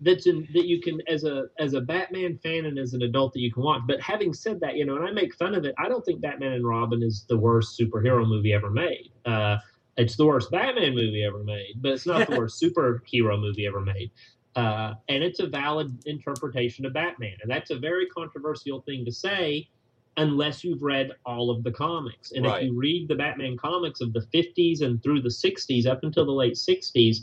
[0.01, 3.33] that's in, that you can as a as a Batman fan and as an adult
[3.35, 3.83] that you can watch.
[3.87, 6.21] But having said that, you know, and I make fun of it, I don't think
[6.21, 9.11] Batman and Robin is the worst superhero movie ever made.
[9.25, 9.57] Uh,
[9.97, 13.81] it's the worst Batman movie ever made, but it's not the worst superhero movie ever
[13.81, 14.11] made.
[14.55, 19.13] Uh, and it's a valid interpretation of Batman, and that's a very controversial thing to
[19.13, 19.69] say.
[20.19, 22.33] Unless you've read all of the comics.
[22.33, 22.63] And Right.
[22.63, 26.25] if you read the Batman comics of the 50s and through the 60s up until
[26.25, 27.19] the late 60s,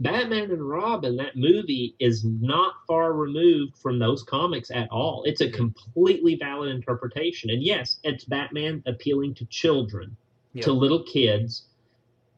[0.00, 5.24] Batman and Robin, that movie is not far removed from those comics at all.
[5.24, 7.50] It's a completely valid interpretation.
[7.50, 10.16] And yes, it's Batman appealing to children,
[10.62, 11.66] to little kids.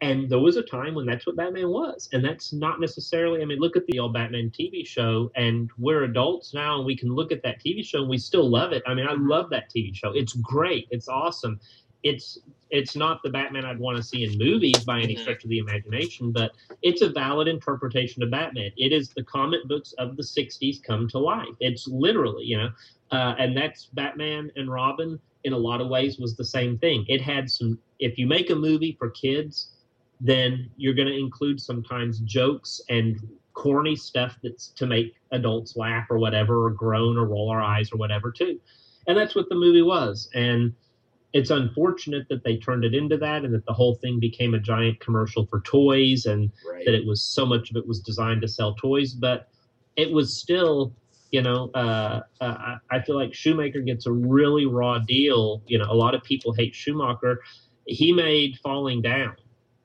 [0.02, 2.08] And there was a time when that's what Batman was.
[2.12, 6.04] And that's not necessarily, I mean, look at the old Batman TV show, and we're
[6.04, 8.82] adults now, and we can look at that TV show and we still love it.
[8.86, 10.12] I mean, I love that TV show.
[10.12, 10.86] It's great.
[10.90, 11.58] It's awesome.
[12.02, 12.38] It's
[12.70, 15.20] it's not the Batman I'd want to see in movies by any Mhm.
[15.20, 16.52] stretch of the imagination, but
[16.82, 18.72] it's a valid interpretation of Batman.
[18.76, 21.54] It is the comic books of the '60s come to life.
[21.60, 22.70] It's literally, you know,
[23.12, 25.18] uh, and that's Batman and Robin.
[25.44, 27.06] In a lot of ways, was the same thing.
[27.08, 27.78] It had some.
[27.98, 29.70] If you make a movie for kids,
[30.20, 33.18] then you're going to include sometimes jokes and
[33.54, 37.92] corny stuff that's to make adults laugh or whatever, or groan or roll our eyes
[37.92, 38.60] or whatever too.
[39.06, 40.28] And that's what the movie was.
[40.34, 40.74] And
[41.32, 44.58] it's unfortunate that they turned it into that and that the whole thing became a
[44.58, 46.84] giant commercial for toys and right.
[46.86, 49.48] that it was so much of it was designed to sell toys, but
[49.96, 50.94] it was still,
[51.32, 52.44] you know, uh, uh,
[52.90, 55.62] I- I feel like Schumacher gets a really raw deal.
[55.66, 57.40] You know, a lot of people hate Schumacher.
[57.86, 59.36] He made Falling Down.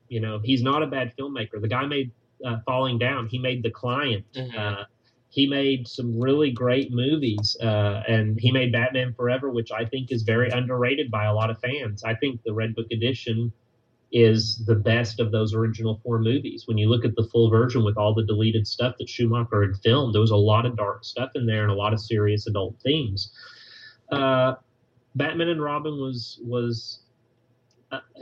[0.08, 1.60] You know, he's not a bad filmmaker.
[1.60, 2.10] The guy made
[2.44, 3.28] uh, Falling Down.
[3.28, 4.24] He made The Client.
[4.34, 4.54] Mhm.
[4.58, 4.84] Uh,
[5.30, 10.12] he made some really great movies, uh, and he made Batman Forever, which I think
[10.12, 12.04] is very underrated by a lot of fans.
[12.04, 13.50] I think the Red Book edition
[14.12, 16.64] is the best of those original four movies.
[16.68, 19.76] When you look at the full version with all the deleted stuff that Schumacher had
[19.78, 22.46] filmed, there was a lot of dark stuff in there and a lot of serious
[22.46, 23.32] adult themes.
[24.10, 24.56] Uh,
[25.14, 27.00] Batman and Robin was was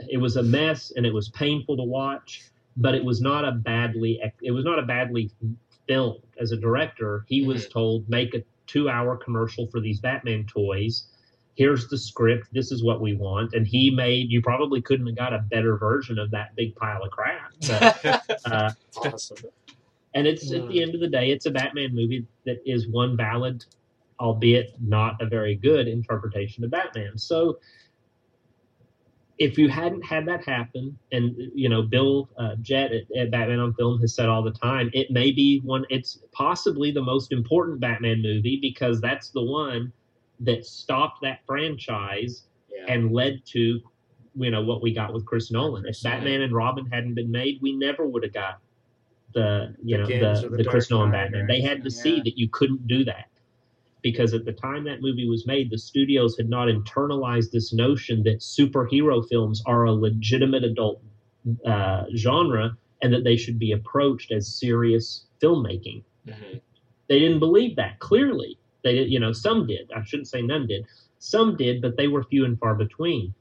[0.09, 2.43] it was a mess and it was painful to watch,
[2.77, 5.31] but it was not a badly it was not a badly
[5.87, 6.21] filmed.
[6.39, 11.07] As a director, he was told make a two hour commercial for these Batman toys
[11.55, 12.47] here's the script.
[12.53, 13.53] This is what we want.
[13.53, 14.31] And he made.
[14.31, 17.51] You probably couldn't have got a better version of that big pile of crap.
[17.67, 19.37] But, uh, Awesome.
[20.13, 23.15] and it's at the end of the day, it's a Batman movie that is one
[23.15, 23.65] valid,
[24.19, 27.17] albeit not a very good interpretation of Batman.
[27.17, 27.59] So
[29.41, 33.59] if you hadn't had that happen, and you know Bill uh, Jett at, at Batman
[33.59, 35.83] on Film has said all the time, it may be one.
[35.89, 39.91] It's possibly the most important Batman movie because that's the one
[40.41, 42.93] that stopped that franchise Yeah.
[42.93, 43.81] and led to
[44.35, 45.83] you know what we got with Chris Nolan.
[45.83, 48.59] Chris if Batman and Robin hadn't been made, we never would have got
[49.33, 51.47] the you know the, the, the Chris Nolan Batman.
[51.47, 53.25] They had to anything, see that you couldn't do that
[54.01, 58.23] because at the time that movie was made, the studios had not internalized this notion
[58.23, 61.01] that superhero films are a legitimate adult
[61.65, 66.03] uh, genre and that they should be approached as serious filmmaking.
[66.27, 66.61] Mhm.
[67.07, 67.99] they didn't believe that.
[67.99, 69.91] Clearly they did you know some did.
[69.95, 70.85] I shouldn't say none did.
[71.19, 73.33] Some did but they were few and far between.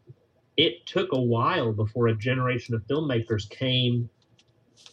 [0.57, 4.09] It took a while before a generation of filmmakers came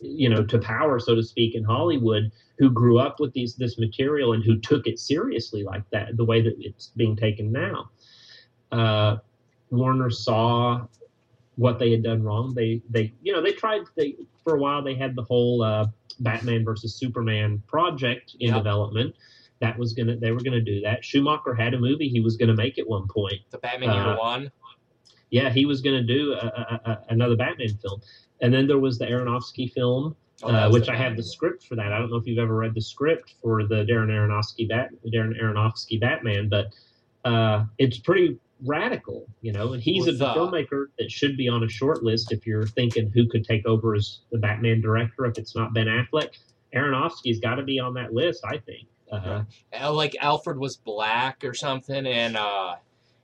[0.02, 3.78] you know to power so to speak in hollywood who grew up with these this
[3.80, 7.90] material and who took it seriously like that the way that it's being taken now.
[8.72, 9.18] Uh,
[9.70, 10.86] warner saw
[11.56, 12.54] what they had done wrong.
[12.54, 15.88] They they you know they tried they for a while they had the whole uh,
[16.20, 18.58] batman versus superman project in Yep.
[18.58, 19.16] development.
[19.60, 21.06] That was gonna they were gonna do that.
[21.06, 23.40] Schumacher had a movie he was gonna make at one point.
[23.52, 24.52] The Batman Uh, Year One.
[25.30, 28.02] yeah he was gonna do a, a, a, another batman film
[28.42, 31.76] and then there was the aronofsky film Oh, uh, which I have the script for
[31.76, 31.92] that.
[31.92, 35.40] I don't know if you've ever read the script for the Darren Aronofsky Bat Darren
[35.42, 36.68] Aronofsky Batman, but
[37.26, 39.74] uh, it's pretty radical, you know.
[39.74, 42.68] And he's With, a uh, filmmaker that should be on a short list if you're
[42.68, 46.30] thinking who could take over as the Batman director if it's not Ben Affleck.
[46.76, 48.88] Aronofsky's got to be on that list, I think.
[49.12, 52.76] Uh, Uh, like Alfred was black or something, and uh,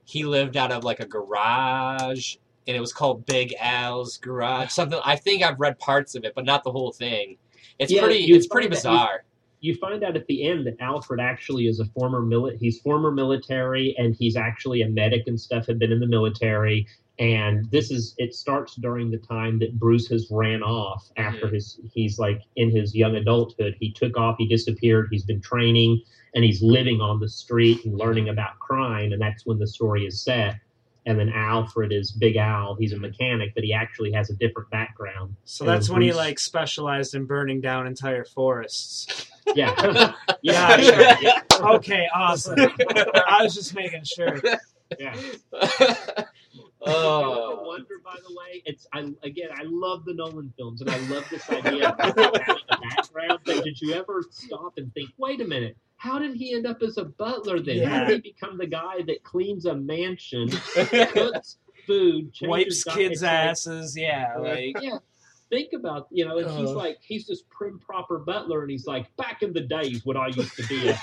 [0.04, 4.70] he lived out of like a garage, and it was called Big Al's Garage.
[4.70, 7.36] Something I think I've read parts of it, but not the whole thing.
[7.78, 8.24] It's Yeah, pretty.
[8.24, 9.24] It's pretty bizarre.
[9.60, 13.10] you find out at the end that Alfred actually is a former mili- he's former
[13.10, 16.86] military and he's actually a medic and stuff had been in the military
[17.18, 21.54] and this is it starts during the time that Bruce has ran off after hmm.
[21.54, 26.02] his he's like in his young adulthood he took off he disappeared he's been training
[26.34, 30.04] and he's living on the street and learning about crime and that's when the story
[30.04, 30.56] is set
[31.06, 34.70] and then Alfred is Big Al he's a mechanic but he actually has a different
[34.70, 39.30] background So And that's when he like specialized in burning down entire forests.
[39.54, 40.12] yeah
[40.42, 41.40] Yeah, yeah, yeah.
[41.60, 42.58] Okay, awesome.
[42.58, 44.40] I was just making sure.
[44.98, 45.14] yeah.
[46.82, 49.48] oh, I wonder, by the way, it's I again.
[49.54, 52.24] I love the Nolan films, and I love this idea of having
[52.68, 53.40] a background.
[53.44, 55.76] But did you ever stop and think, wait a minute?
[55.96, 57.86] How did he end up as a butler then?
[57.88, 60.48] How did he become the guy that cleans a mansion,
[61.10, 63.96] cooks food, Wipes kids' it's like- asses.
[63.96, 64.98] Yeah, like yeah.
[65.50, 66.74] Think about you know, and he's Uh.
[66.74, 70.28] like he's this prim proper butler, and he's like back in the days when I
[70.28, 70.98] used to be a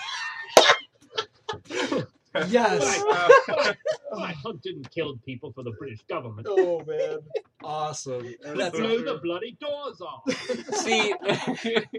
[2.49, 3.03] yes.
[4.13, 6.47] Oh, I hunted and killed people for the British government.
[6.49, 7.19] Oh man,
[7.63, 8.33] awesome.
[8.43, 10.29] That's Blew the bloody doors off.
[10.75, 11.13] See,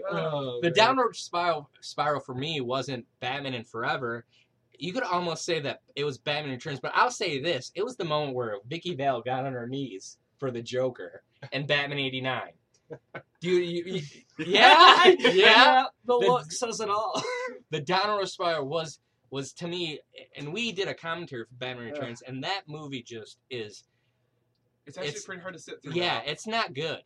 [0.09, 0.73] Oh, the man.
[0.73, 4.25] downward spiral spiral for me wasn't Batman and Forever.
[4.77, 7.95] You could almost say that it was Batman Returns, but I'll say this: it was
[7.95, 12.41] the moment where Vicki Vale got on her knees for the Joker and Batman '89.
[13.41, 14.01] Do you, you, you
[14.45, 15.85] yeah, yeah.
[16.05, 17.21] The The- look says it all.
[17.71, 18.99] The downward spiral was
[19.33, 19.99] was to me,
[20.37, 21.93] and we did a commentary for Batman Yeah.
[21.93, 23.83] Returns, and that movie just is
[24.85, 25.93] It's actually It's- pretty hard to sit through.
[25.93, 26.27] Yeah, that.
[26.27, 27.01] it's not good.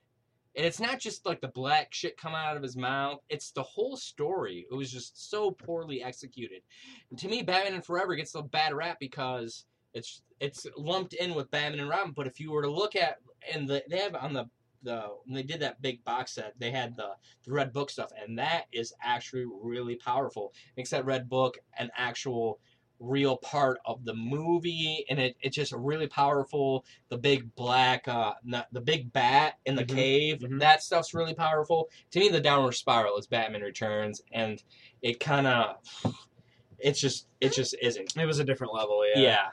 [0.55, 3.21] And it's not just like the black shit coming out of his mouth.
[3.29, 4.65] It's the whole story.
[4.71, 6.63] It was just so poorly executed.
[7.11, 11.35] And to me, Batman and Forever gets a bad rap because it's it's lumped in
[11.35, 12.13] with Batman and Robin.
[12.13, 13.19] But if you were to look at
[13.53, 14.49] and the, they have on the
[14.83, 17.11] the when they did that big box set, they had the
[17.43, 20.53] the red book stuff, and that is actually really powerful.
[20.75, 22.59] Makes that red book an actual
[22.99, 28.33] real part of the movie, and it, it's just really powerful the big black uh
[28.43, 30.59] not, the big bat in the Mhm, cave mhm.
[30.59, 34.63] that stuff's really powerful to me the downward spiral is batman returns and
[35.03, 35.77] it kind of
[36.79, 39.03] it's just it just isn't It was a different level.
[39.07, 39.21] yeah.
[39.21, 39.47] Yeah.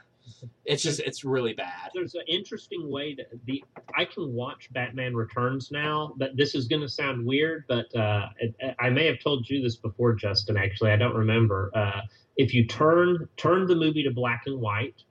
[0.64, 3.62] It's just it's really bad There's an interesting way to the.
[3.96, 7.64] I can watch Batman Returns now, but this is going to sound weird.
[7.68, 10.56] But uh, it, I may have told you this before, Justin.
[10.56, 11.70] Actually, I don't remember.
[11.74, 12.00] Uh,
[12.36, 15.02] if you turn turn the movie to black and white,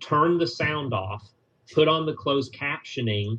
[0.00, 1.28] turn the sound off,
[1.72, 3.38] put on the closed captioning,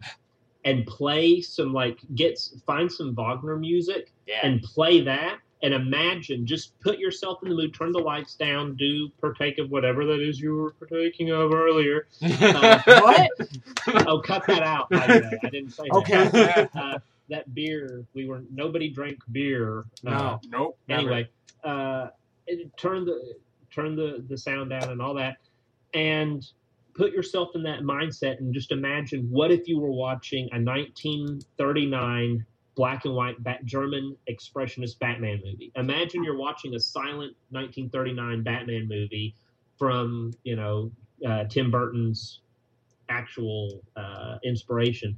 [0.65, 6.45] and play some like get find some Wagner music yeah and play that, and imagine.
[6.45, 7.74] Just put yourself in the mood.
[7.74, 8.76] Turn the lights down.
[8.76, 12.08] Do partake of whatever that is you were partaking of earlier.
[12.22, 13.32] Uh, What?
[14.08, 14.89] oh, cut that out.
[14.89, 15.39] By the way.
[15.43, 15.97] I didn't say that.
[15.97, 16.68] Okay.
[16.76, 16.99] Uh,
[17.30, 19.86] that beer, we were nobody drank beer.
[20.05, 20.41] Uh, No.
[20.49, 20.78] Nope.
[20.89, 21.28] anyway,
[21.64, 22.08] uh,
[22.78, 23.36] turn the
[23.72, 25.38] turn the the sound down and all that,
[25.93, 26.45] and
[26.95, 32.45] put yourself in that mindset and just imagine what if you were watching a 1939
[32.78, 35.71] black and white bat, German expressionist Batman movie.
[35.75, 39.36] Imagine you're watching a silent 1939 Batman movie
[39.78, 40.91] from you know
[41.28, 42.41] uh, Tim Burton's
[43.09, 45.17] actual uh, inspiration.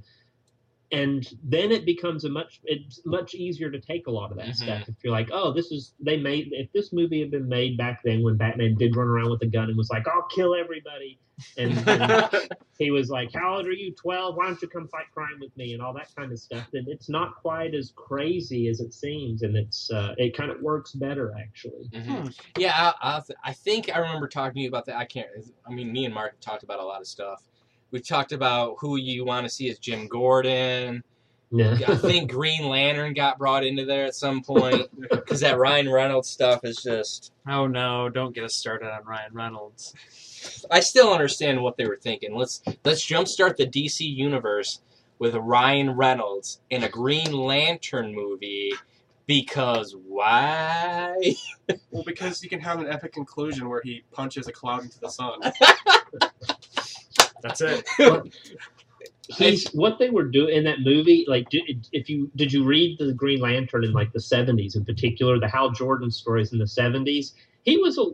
[0.92, 4.48] And then it becomes a much it's much easier to take a lot of that
[4.48, 4.56] Mhm.
[4.56, 4.90] stuff.
[4.90, 8.02] If you're like, oh, this is they made if this movie had been made back
[8.04, 11.20] then when Batman did run around with a gun and was like, I'll kill everybody,
[11.58, 12.30] and, and
[12.80, 13.94] he was like, How old are you?
[13.94, 14.36] 12?
[14.36, 15.74] Why don't you come fight crime with me?
[15.74, 16.68] And all that kind of stuff.
[16.74, 19.44] Then it's not quite as crazy as it seems.
[19.44, 21.88] And it's uh, it kind of works better, actually.
[21.94, 22.36] Mhm.
[22.58, 24.98] Yeah, I, I, th- I think I remember talking to you about that.
[24.98, 25.28] I can't.
[25.68, 27.44] I mean, me and Mark talked about a lot of stuff.
[27.92, 31.04] We talked about who you want to see as Jim Gordon.
[31.52, 31.78] Yeah.
[31.88, 36.30] I think Green Lantern got brought into there at some point because that Ryan Reynolds
[36.30, 37.34] stuff is just.
[37.48, 38.10] Oh no!
[38.10, 39.96] Don't get us started on Ryan Reynolds.
[40.70, 42.36] I still understand what they were thinking.
[42.36, 44.82] Let's let's jumpstart the DC universe
[45.18, 48.72] with Ryan Reynolds in a Green Lantern movie
[49.30, 51.16] because why?
[51.92, 55.10] Well, because you can have an epic conclusion where he punches a cloud into the
[55.10, 55.40] sun.
[57.42, 57.88] That's it.
[59.38, 62.98] he's what they were doing in that movie like did, if you did you read
[62.98, 66.66] the green lantern in like the 70s in particular the hal jordan stories in the
[66.66, 67.34] 70s
[67.64, 68.06] he was a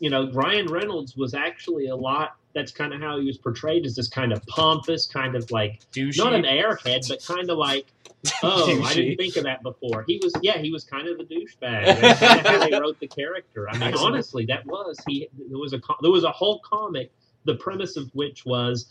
[0.00, 3.86] you know ryan reynolds was actually a lot that's kind of how he was portrayed
[3.86, 6.18] as this kind of pompous kind of like Douchey.
[6.18, 7.86] not an airhead but kind of like
[8.42, 11.24] oh i didn't think of that before he was yeah he was kind of a
[11.24, 11.60] douchebag
[12.00, 14.14] that's kind of how they wrote the character i mean Excellent.
[14.14, 17.12] honestly that was he there was a there was a whole comic
[17.48, 18.86] the premise of which was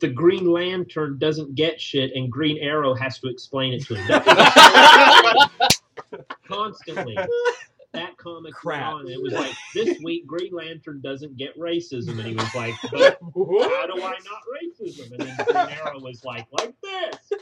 [0.00, 4.22] the Green Lantern doesn't get shit, and Green Arrow has to explain it to him.
[6.46, 7.18] Constantly.
[7.92, 8.94] That comic Crap.
[8.94, 9.08] went on.
[9.10, 13.18] It was like this week Green Lantern doesn't get racism, and he was like, "But
[13.34, 17.32] "How do I not racism?" And then Green Arrow was like, "Like this."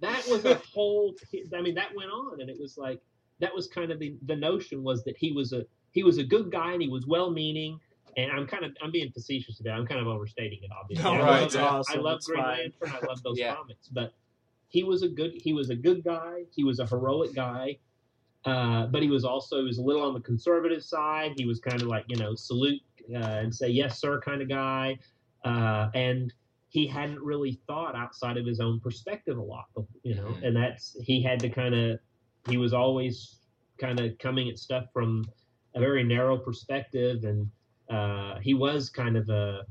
[0.00, 1.14] That was a whole.
[1.54, 3.00] I mean, that went on, and it was like
[3.38, 6.24] that was kind of the the notion was that he was a he was a
[6.24, 7.78] good guy and he was well meaning.
[8.16, 9.76] And I'm kind of I'm being facetious about.
[9.76, 9.80] it.
[9.80, 11.04] I'm kind of overstating it, obviously.
[11.04, 11.98] No, I love, it's awesome.
[11.98, 12.72] I love Green fine.
[12.82, 13.00] Lantern.
[13.02, 13.54] I love those Yeah.
[13.54, 14.12] comics, but
[14.68, 16.42] he was a good he was a good guy.
[16.54, 17.78] He was a heroic guy,
[18.44, 21.32] uh, but he was also he was a little on the conservative side.
[21.36, 22.80] He was kind of like you know salute
[23.14, 24.98] uh, and say yes sir kind of guy,
[25.44, 26.32] uh, and
[26.68, 29.64] he hadn't really thought outside of his own perspective a lot,
[30.04, 30.26] you know.
[30.28, 30.46] Mhm.
[30.46, 31.98] And that's he had to kind of
[32.48, 33.38] he was always
[33.78, 35.24] kind of coming at stuff from
[35.74, 37.50] a very narrow perspective and
[37.90, 39.64] uh, he was kind of a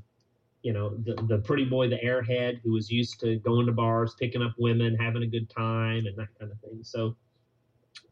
[0.61, 4.15] you know the, the pretty boy the airhead who was used to going to bars
[4.20, 6.80] picking up women having a good time and that kind of thing.
[6.84, 7.15] So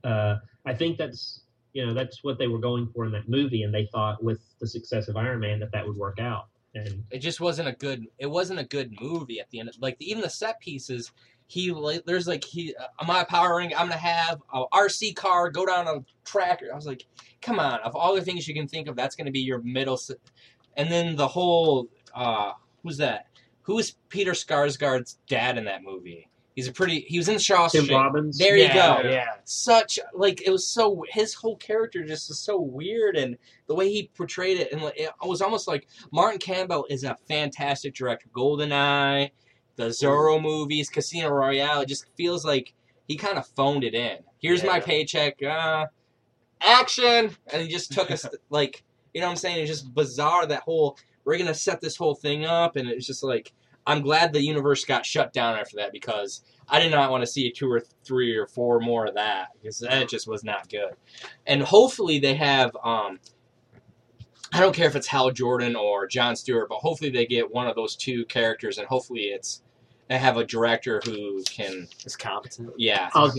[0.04, 1.42] uh, i think that's
[1.74, 4.40] you know that's what they were going for in that movie and they thought with
[4.60, 6.48] the success of iron man that that would work out.
[6.74, 9.96] And it just wasn't a good it wasn't a good movie at the end like
[10.00, 11.12] even the set pieces
[11.48, 15.50] he like there's like he uh, my power ring i'm gonna have a rc car
[15.50, 17.06] go down a track i was like
[17.42, 19.94] come on of all the things you can think of that's gonna be your middle
[19.96, 20.12] s-
[20.76, 22.52] and then the whole uh
[22.84, 23.28] who's that
[23.62, 27.72] who is peter sarsgaard's dad in that movie he's a pretty he was in Shawshank.
[27.72, 29.28] tim shawshank robbins there you go Yeah.
[29.46, 33.38] such like it was so his whole character just is so weird and
[33.68, 37.94] the way he portrayed it and it was almost like Martin Campbell is a fantastic
[37.94, 38.28] director.
[38.36, 39.30] Goldeneye,
[39.78, 41.82] the Zorro movies, Casino Royale.
[41.82, 42.74] It just feels like
[43.08, 44.18] he kind of phoned it in.
[44.40, 45.42] Here's my paycheck.
[45.42, 45.86] Uh,
[46.62, 49.60] action, and he just took us like you know what I'm saying.
[49.60, 53.24] It's just bizarre that whole we're gonna set this whole thing up, and it's just
[53.24, 53.54] like
[53.86, 57.28] I'm glad the universe got shut down after that because I did not want to
[57.28, 60.94] see two or three or four more of that because that just was not good.
[61.46, 62.76] And hopefully they have.
[62.84, 63.20] um
[64.54, 67.68] I don't care if it's Hal Jordan or John Stewart, but hopefully they get one
[67.68, 69.62] of those two characters, and hopefully it's
[70.10, 72.72] they have a director who can, is competent.
[72.78, 73.34] yeah, I'll,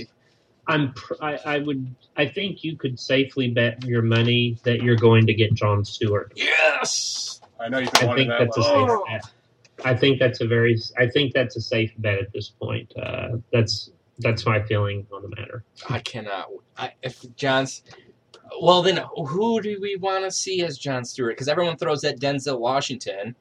[0.66, 4.96] I'm pr- I, I would I think you could safely bet your money that you're
[4.96, 6.32] going to get John Stewart.
[6.36, 8.50] yes, I know you've been I wanting think that.
[8.54, 8.88] that's a one.
[8.88, 9.86] safe bet.
[9.86, 12.92] I think that's a very I think that's a safe bet at this point.
[13.00, 15.64] Uh, that's that's my feeling on the matter.
[15.88, 16.48] I cannot.
[16.76, 17.82] I, if John's,
[18.60, 21.32] well then who do we want to see as John Stewart?
[21.32, 23.34] Because everyone throws at Denzel Washington,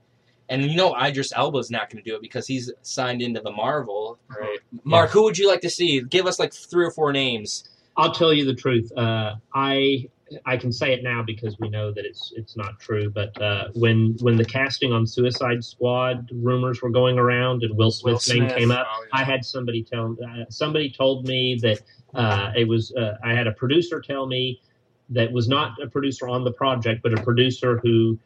[0.49, 3.51] and you know Idris Elba's not going to do it because he's signed into the
[3.51, 4.17] Marvel.
[4.27, 4.59] Right.
[4.83, 6.01] Mark, who would you like to see?
[6.01, 7.63] Give us like three or four names
[7.97, 8.95] I'll tell you the truth.
[8.95, 10.07] Uh, I
[10.45, 13.09] I can say it now because we know that it's it's not true.
[13.09, 17.91] But uh, when when the casting on Suicide Squad rumors were going around and Will
[17.91, 18.55] Smith's name Smith.
[18.55, 19.19] came up, Oh, yeah.
[19.19, 21.81] I had somebody tell uh, somebody told me that
[22.13, 24.61] uh, it was uh, I had a producer tell me
[25.09, 28.19] that was not a producer on the project, but a producer who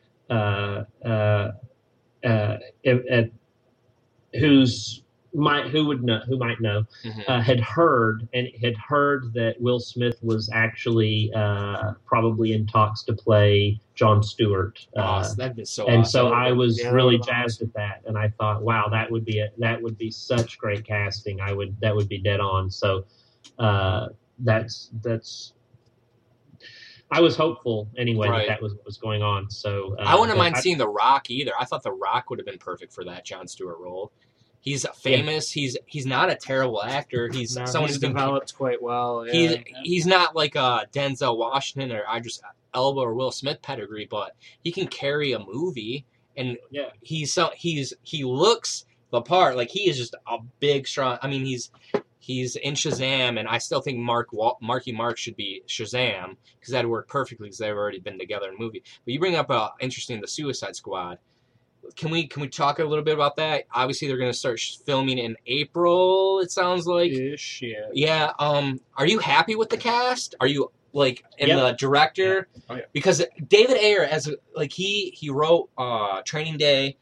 [2.24, 3.32] uh, at, at-
[4.40, 5.04] who's
[5.34, 7.24] might who would know who might know Mhm.
[7.30, 13.04] uh, had heard and had heard that Will Smith was actually uh, probably in talks
[13.04, 14.86] to play John Stewart.
[14.98, 15.38] Uh, Awesome.
[15.38, 16.12] That'd be so and awesome.
[16.28, 19.40] so I was Yeah, really jazzed at that, and I thought, wow, that would be
[19.40, 21.40] a, that would be such great casting.
[21.40, 22.70] I would that would be dead on.
[22.70, 23.06] So
[23.58, 24.10] uh,
[24.40, 25.54] that's that's.
[27.12, 28.48] I was hopeful anyway Right.
[28.48, 29.50] that that was what was going on.
[29.50, 31.52] So uh, I wouldn't mind I- seeing The Rock either.
[31.60, 34.12] I thought The Rock would have been perfect for that John Stewart role.
[34.62, 35.50] He's famous.
[35.50, 37.28] He's he's not a terrible actor.
[37.34, 39.26] He's No, someone he's who's been developed quite well.
[39.26, 39.34] Yeah.
[39.34, 42.40] He's he's not like uh, Denzel Washington or Idris
[42.74, 44.34] Elba or Will Smith pedigree, but
[44.64, 46.06] he can carry a movie,
[46.38, 46.90] and Yeah.
[47.02, 49.58] he's so he's he looks the part.
[49.58, 51.18] Like he is just a big, strong.
[51.24, 51.72] I mean, he's
[52.22, 56.72] he's in Shazam, and I still think Mark Wa- Marky Mark should be Shazam because
[56.72, 58.84] that'd work perfectly because they've already been together in a movie.
[59.04, 61.18] But you bring up uh, interesting the Suicide Squad.
[61.96, 63.64] Can we can we talk a little bit about that?
[63.74, 66.40] Obviously, they're going to start sh- filming in April.
[66.40, 67.12] It sounds like.
[67.12, 67.62] ish.
[67.64, 67.88] Yeah.
[67.94, 68.32] Yeah.
[68.40, 68.80] Um.
[68.96, 70.36] Are you happy with the cast?
[70.40, 71.60] Are you like and Yep.
[71.60, 72.48] the director?
[72.70, 72.82] Oh, yeah.
[72.94, 76.98] Because David Ayer, as like he he wrote uh Training Day,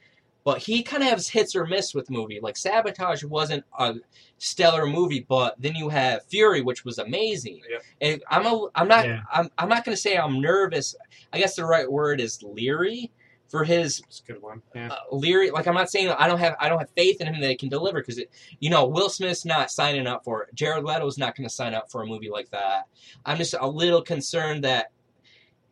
[0.50, 2.40] but he kind of has hits or miss with movie.
[2.42, 3.98] Like Sabotage wasn't a
[4.40, 7.62] stellar movie, but then you have Fury, which was amazing.
[7.70, 7.84] Yep.
[8.02, 9.22] And I'm a I'm not Yeah.
[9.32, 10.96] I'm I'm not gonna say I'm nervous.
[11.32, 13.12] I guess the right word is leery
[13.48, 14.64] for his It's a good one.
[14.74, 14.90] Yeah.
[14.90, 15.52] uh, leery.
[15.52, 17.56] Like I'm not saying I don't have I don't have faith in him that he
[17.56, 18.20] can deliver because
[18.60, 20.56] you know Will Smith's not signing up for it.
[20.56, 22.88] Jared Leto's not going to sign up for a movie like that.
[23.24, 24.88] I'm just a little concerned that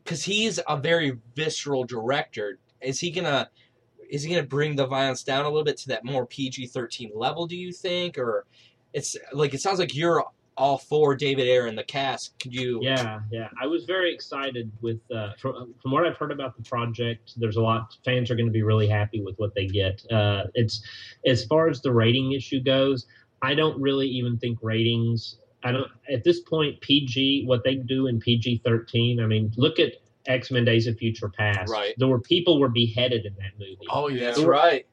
[0.04, 3.50] because he's a very visceral director, is he gonna
[4.10, 7.48] is he gonna bring the violence down a little bit to that more PG-13 level?
[7.48, 8.46] Do you think, or
[8.94, 10.24] it's like it sounds like you're
[10.58, 12.38] all for David Ayer and the cast?
[12.40, 12.80] Could you?
[12.82, 13.50] Yeah, yeah.
[13.62, 17.34] I was very excited with uh, from from what I've heard about the project.
[17.38, 17.96] There's a lot.
[18.04, 20.04] Fans are going to be really happy with what they get.
[20.12, 20.82] Uh, it's
[21.26, 23.06] as far as the rating issue goes.
[23.42, 25.38] I don't really even think ratings.
[25.64, 29.20] I don't at this point PG what they do in PG thirteen.
[29.20, 29.94] I mean, look at
[30.28, 31.72] X Men: Days of Future Past.
[31.72, 31.94] Right.
[31.98, 34.86] There were people were beheaded in that movie Oh, yeah, that's There were- right.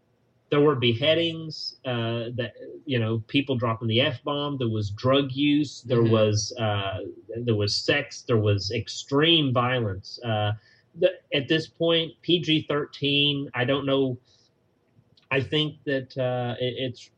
[0.51, 2.53] there were beheadings uh, that
[2.87, 6.11] you know people dropping the f bomb there was drug use there Mhm.
[6.11, 6.99] was uh,
[7.37, 10.53] there was sex there was extreme violence uh,
[11.01, 14.17] the, at this point pg-13 i don't know
[15.31, 17.11] i think that uh, it, it's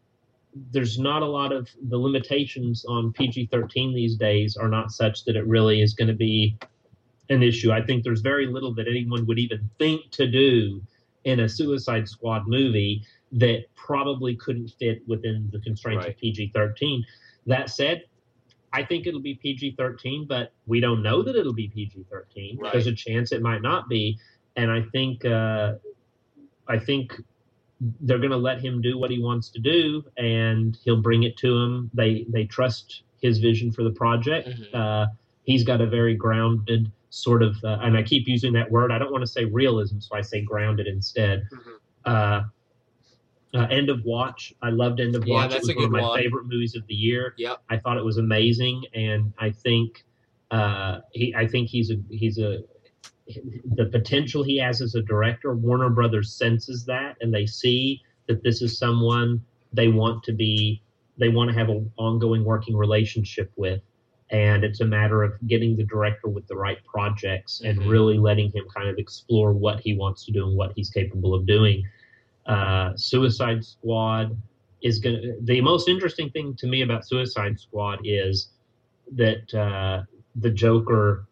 [0.73, 5.37] there's not a lot of the limitations on pg-13 these days are not such that
[5.37, 6.57] it really is going to be
[7.31, 10.81] an issue i think there's very little that anyone would even think to do
[11.25, 13.03] in a Suicide Squad movie
[13.33, 16.15] that probably couldn't fit within the constraints Right.
[16.15, 17.05] of PG 13.
[17.47, 18.05] That said,
[18.73, 22.59] I think it'll be PG 13, but we don't know that it'll be PG 13.
[22.59, 22.73] Right.
[22.73, 24.17] There's a chance it might not be.
[24.55, 25.75] And I think, uh,
[26.69, 27.21] I think
[28.03, 31.37] they're going to let him do what he wants to do and he'll bring it
[31.39, 31.91] to him.
[31.93, 34.49] They, they trust his vision for the project.
[34.49, 34.75] Mhm.
[34.75, 35.07] Uh,
[35.43, 38.93] he's got a very grounded sort of, uh, and I keep using that word.
[38.93, 41.49] I don't want to say realism, so I say grounded instead.
[41.53, 41.73] Mhm.
[42.05, 42.43] Uh,
[43.55, 44.53] uh, End of Watch.
[44.61, 45.51] I loved End of Yeah, Watch.
[45.53, 46.21] that's it a was one of my one.
[46.21, 47.35] favorite movies of the year.
[47.39, 47.63] Yep.
[47.71, 50.05] I thought it was amazing, and I think
[50.51, 51.35] uh, he.
[51.35, 52.63] I think he's a he's a
[53.75, 55.55] the potential he has as a director.
[55.57, 59.43] Warner Brothers senses that, and they see that this is someone
[59.73, 60.83] they want to be.
[61.19, 63.81] They want to have an ongoing working relationship with,
[64.31, 67.89] and it's a matter of getting the director with the right projects and Mhm.
[67.89, 71.33] really letting him kind of explore what he wants to do and what he's capable
[71.35, 71.85] of doing.
[72.47, 74.37] Uh, Suicide Squad
[74.83, 75.37] is going to.
[75.43, 78.51] The most interesting thing to me about Suicide Squad is
[79.13, 80.03] that uh,
[80.37, 81.27] the Joker,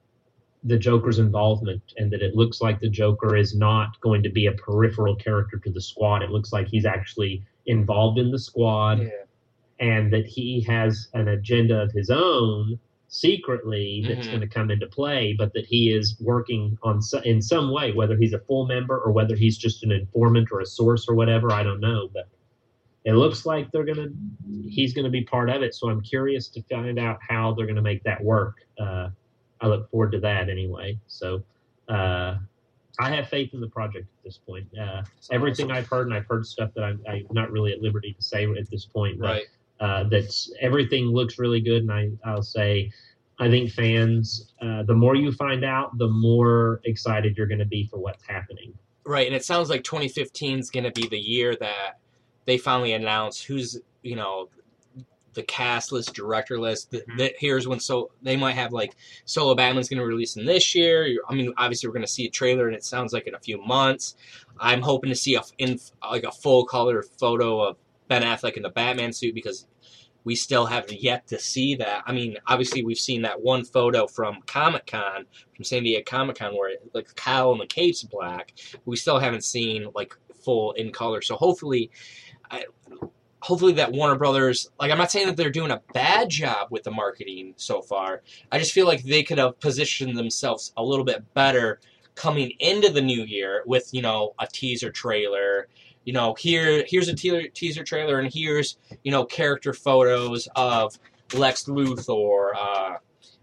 [0.63, 4.47] the Joker's involvement, and that it looks like the Joker is not going to be
[4.47, 6.23] a peripheral character to the squad.
[6.23, 9.09] It looks like he's actually involved in the squad Yeah.
[9.81, 14.31] And that he has an agenda of his own secretly that's Mhm.
[14.31, 17.93] going to come into play, but that he is working on so, in some way,
[17.93, 21.15] whether he's a full member or whether he's just an informant or a source or
[21.15, 21.53] whatever.
[21.53, 22.29] I don't know, but
[23.05, 24.09] it looks like they're gonna
[24.69, 25.75] he's going to be part of it.
[25.75, 28.57] So I'm curious to find out how they're going to make that work.
[28.79, 29.11] Uh,
[29.61, 30.99] I look forward to that anyway.
[31.07, 31.43] So.
[31.89, 32.39] Uh,
[32.99, 34.67] I have faith in the project at this point.
[34.79, 35.03] Uh,
[35.33, 38.23] everything I've heard, and I've heard stuff that I'm, I'm not really at liberty to
[38.23, 39.43] say at this point, Right.
[39.85, 42.91] Uh, that's everything looks really good, and I, I'll say
[43.39, 47.73] I think fans, uh, the more you find out, the more excited you're going to
[47.79, 48.73] be for what's happening.
[49.05, 51.99] Right, and it sounds like 2015 is going to be the year that
[52.47, 54.49] they finally announce who's you know
[55.35, 56.93] the cast list, director list.
[56.93, 57.19] That, Mhm.
[57.19, 60.75] that here's when so they might have like Solo Batman's going to release in this
[60.75, 61.19] year.
[61.29, 63.41] I mean, obviously we're going to see a trailer, and it sounds like in a
[63.41, 64.15] few months.
[64.61, 67.77] I'm hoping to see a in like a full color photo of
[68.09, 69.67] Ben Affleck in the Batman suit because
[70.25, 72.03] we still have yet to see that.
[72.07, 76.39] I mean, obviously we've seen that one photo from Comic Con, from San Diego Comic
[76.39, 78.55] Con, where like the cowl and the cape's black.
[78.85, 80.15] We still haven't seen like
[80.45, 81.23] full in color.
[81.23, 81.91] So hopefully,
[82.51, 82.65] I,
[83.41, 86.83] hopefully that Warner Brothers, like I'm not saying that they're doing a bad job with
[86.83, 88.23] the marketing so far.
[88.51, 91.81] I just feel like they could have positioned themselves a little bit better
[92.15, 95.69] coming into the new year with you know a teaser trailer.
[96.05, 100.99] You know, here here's a teaser, teaser trailer, and here's you know character photos of
[101.33, 102.97] Lex Luthor, uh,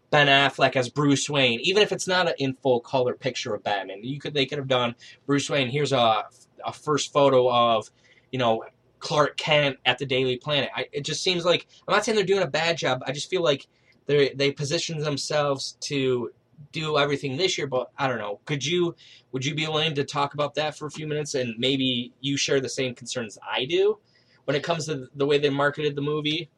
[0.09, 1.59] Ben Affleck as Bruce Wayne.
[1.61, 4.57] Even if it's not an in full color picture of Batman, you could they could
[4.57, 4.95] have done
[5.25, 5.69] Bruce Wayne.
[5.69, 6.25] Here's a
[6.65, 7.89] a first photo of
[8.31, 8.63] you know
[8.99, 10.69] Clark Kent at the Daily Planet.
[10.75, 13.01] I, it just seems like I'm not saying they're doing a bad job.
[13.05, 13.67] I just feel like
[14.05, 16.31] they they position themselves to
[16.71, 17.67] do everything this year.
[17.67, 18.39] But I don't know.
[18.45, 18.95] Could you
[19.31, 22.37] would you be willing to talk about that for a few minutes and maybe you
[22.37, 23.99] share the same concerns I do
[24.45, 26.49] when it comes to the way they marketed the movie?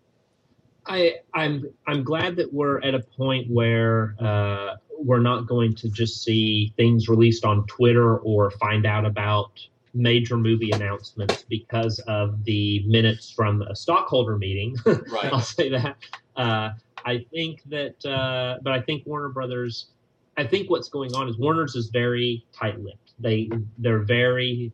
[0.85, 5.89] I I'm I'm glad that we're at a point where uh, we're not going to
[5.89, 9.59] just see things released on Twitter or find out about
[9.93, 14.75] major movie announcements because of the minutes from a stockholder meeting.
[14.85, 15.31] Right.
[15.31, 15.97] I'll say that.
[16.35, 16.71] Uh,
[17.05, 19.87] I think that, uh, but I think Warner Brothers.
[20.35, 23.13] I think what's going on is Warner's is very tight-lipped.
[23.19, 24.71] They they're very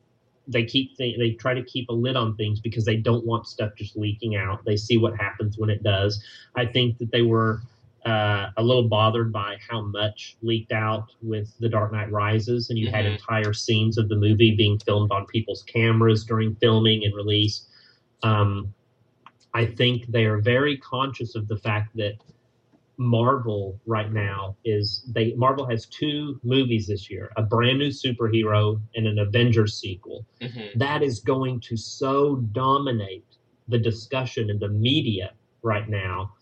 [0.47, 3.45] they keep th- they try to keep a lid on things because they don't want
[3.45, 4.63] stuff just leaking out.
[4.65, 6.23] They see what happens when it does.
[6.55, 7.61] I think that they were
[8.05, 12.79] uh, a little bothered by how much leaked out with The Dark Knight Rises, and
[12.79, 13.11] you had Mhm.
[13.11, 17.67] entire scenes of the movie being filmed on people's cameras during filming and release.
[18.23, 18.73] Um,
[19.53, 22.13] I think they are very conscious of the fact that
[22.97, 28.79] Marvel right now is they Marvel has two movies this year, a brand new superhero
[28.95, 30.25] and an Avengers sequel.
[30.41, 30.77] Mm-hmm.
[30.77, 33.25] That is going to so dominate
[33.69, 35.31] the discussion in the media
[35.61, 36.33] right now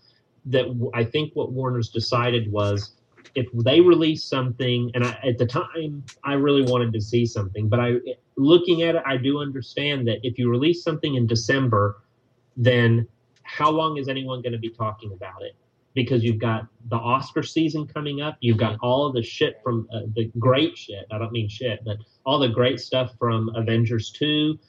[0.45, 2.95] that I think what Warner's decided was
[3.35, 7.69] if they release something, and I, at the time I really wanted to see something,
[7.69, 7.97] but I
[8.35, 12.01] looking at it, I do understand that if you release something in December,
[12.57, 13.07] then
[13.43, 15.55] how long is anyone going to be talking about it?
[15.93, 19.87] Because you've got the Oscar season coming up, you've got all of the shit from
[19.93, 21.05] uh, the great shit.
[21.11, 24.59] I don't mean shit, but all the great stuff from Avengers two.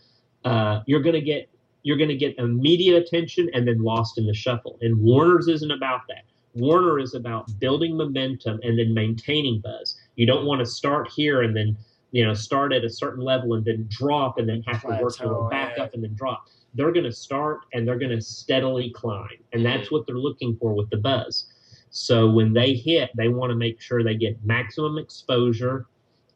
[0.44, 1.50] Uh, you're going to get
[1.82, 4.78] you're going to get immediate attention and then lost in the shuffle.
[4.80, 6.24] And Warner's isn't about that.
[6.54, 9.96] Warner is about building momentum and then maintaining buzz.
[10.16, 11.76] You don't want to start here and then
[12.10, 15.18] you know start at a certain level and then drop and then have to work
[15.20, 16.46] your way back up and then drop.
[16.74, 20.56] They're going to start and they're going to steadily climb, and that's what they're looking
[20.60, 21.46] for with the buzz.
[21.90, 25.86] So when they hit, they want to make sure they get maximum exposure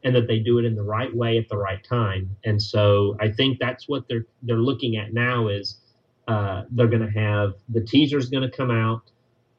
[0.03, 2.35] and that they do it in the right way at the right time.
[2.43, 5.77] And so I think that's what they're they're looking at now is
[6.27, 9.03] uh, they're going to have the teaser's going to come out.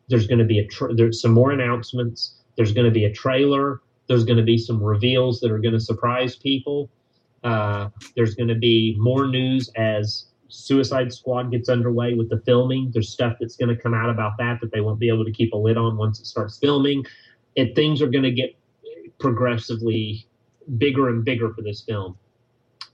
[0.09, 2.35] There's going to be a tra- there's some more announcements.
[2.57, 3.81] There's going to be a trailer.
[4.07, 6.91] There's going to be some reveals that are going to surprise people.
[7.43, 12.91] Uh, there's going to be more news as Suicide Squad gets underway with the filming.
[12.93, 15.33] There's stuff that's going to come out about that that they won't be able to
[15.33, 17.05] keep a lid on once it starts filming.
[17.57, 18.57] And things are going to get
[19.19, 20.27] progressively
[20.79, 22.17] bigger and bigger for this film.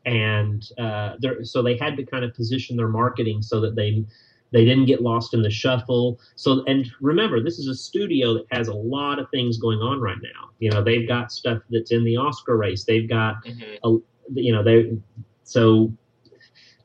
[0.07, 4.05] And uh, so they had to kind of position their marketing so that they
[4.53, 6.19] they didn't get lost in the shuffle.
[6.35, 10.01] So and remember, this is a studio that has a lot of things going on
[10.01, 10.51] right now.
[10.59, 12.85] You know, they've got stuff that's in the Oscar race.
[12.85, 13.97] They've got Mm-hmm.
[14.35, 14.97] you know they
[15.45, 15.93] so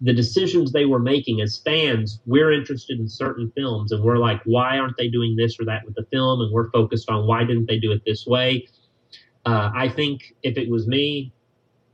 [0.05, 4.39] the decisions they were making as fans we're interested in certain films and we're like
[4.45, 6.41] why aren't they doing this or that with the film?
[6.41, 8.67] And we're focused on why didn't they do it this way?
[9.45, 11.31] Uh, i think if it was me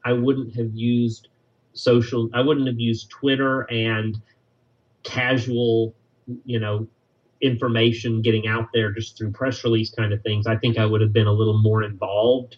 [0.06, 1.28] i wouldn't have used
[1.74, 4.22] social i wouldn't have used twitter and
[5.04, 5.94] casual
[6.46, 6.88] you know
[7.42, 10.48] information getting out there just through press release kind of things.
[10.48, 12.58] I think i would have been a little more involved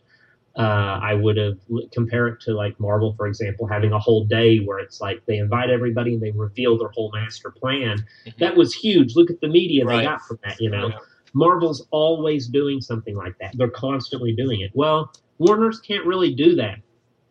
[0.58, 1.58] uh, I would have
[1.92, 5.38] compare it to like Marvel, for example, having a whole day where it's like they
[5.38, 8.06] invite everybody and they reveal their whole master plan.
[8.28, 8.38] Mhm.
[8.38, 9.16] That was huge.
[9.16, 9.98] Look at the media Right.
[10.00, 10.60] they got from that.
[10.62, 10.98] You know, Yeah.
[11.34, 13.56] Marvel's always doing something like that.
[13.58, 14.70] They're constantly doing it.
[14.76, 16.78] Well, Warner's can't really do that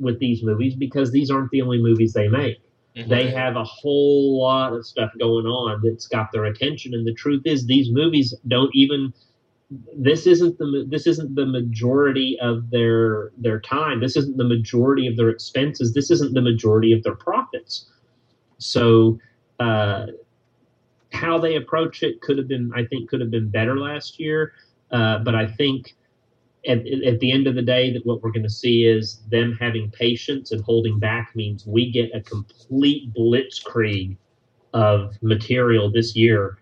[0.01, 2.59] with these movies because these aren't the only movies they make.
[2.97, 3.09] Mhm.
[3.09, 6.93] They have a whole lot of stuff going on that's got their attention.
[6.93, 9.13] And the truth is, these movies don't even
[9.97, 14.01] this isn't the this isn't the majority of their their time.
[14.01, 15.95] This isn't the majority of their expenses.
[15.95, 17.87] This isn't the majority of their profits.
[18.59, 19.19] So,
[19.61, 20.07] uh,
[21.13, 24.53] how they approach it could have been, I think, could have been better last year.
[24.91, 25.95] Uh, but I think
[26.67, 29.57] at, at the end of the day, that what we're going to see is them
[29.61, 34.17] having patience and holding back means we get a complete blitzkrieg
[34.75, 36.59] of material this year.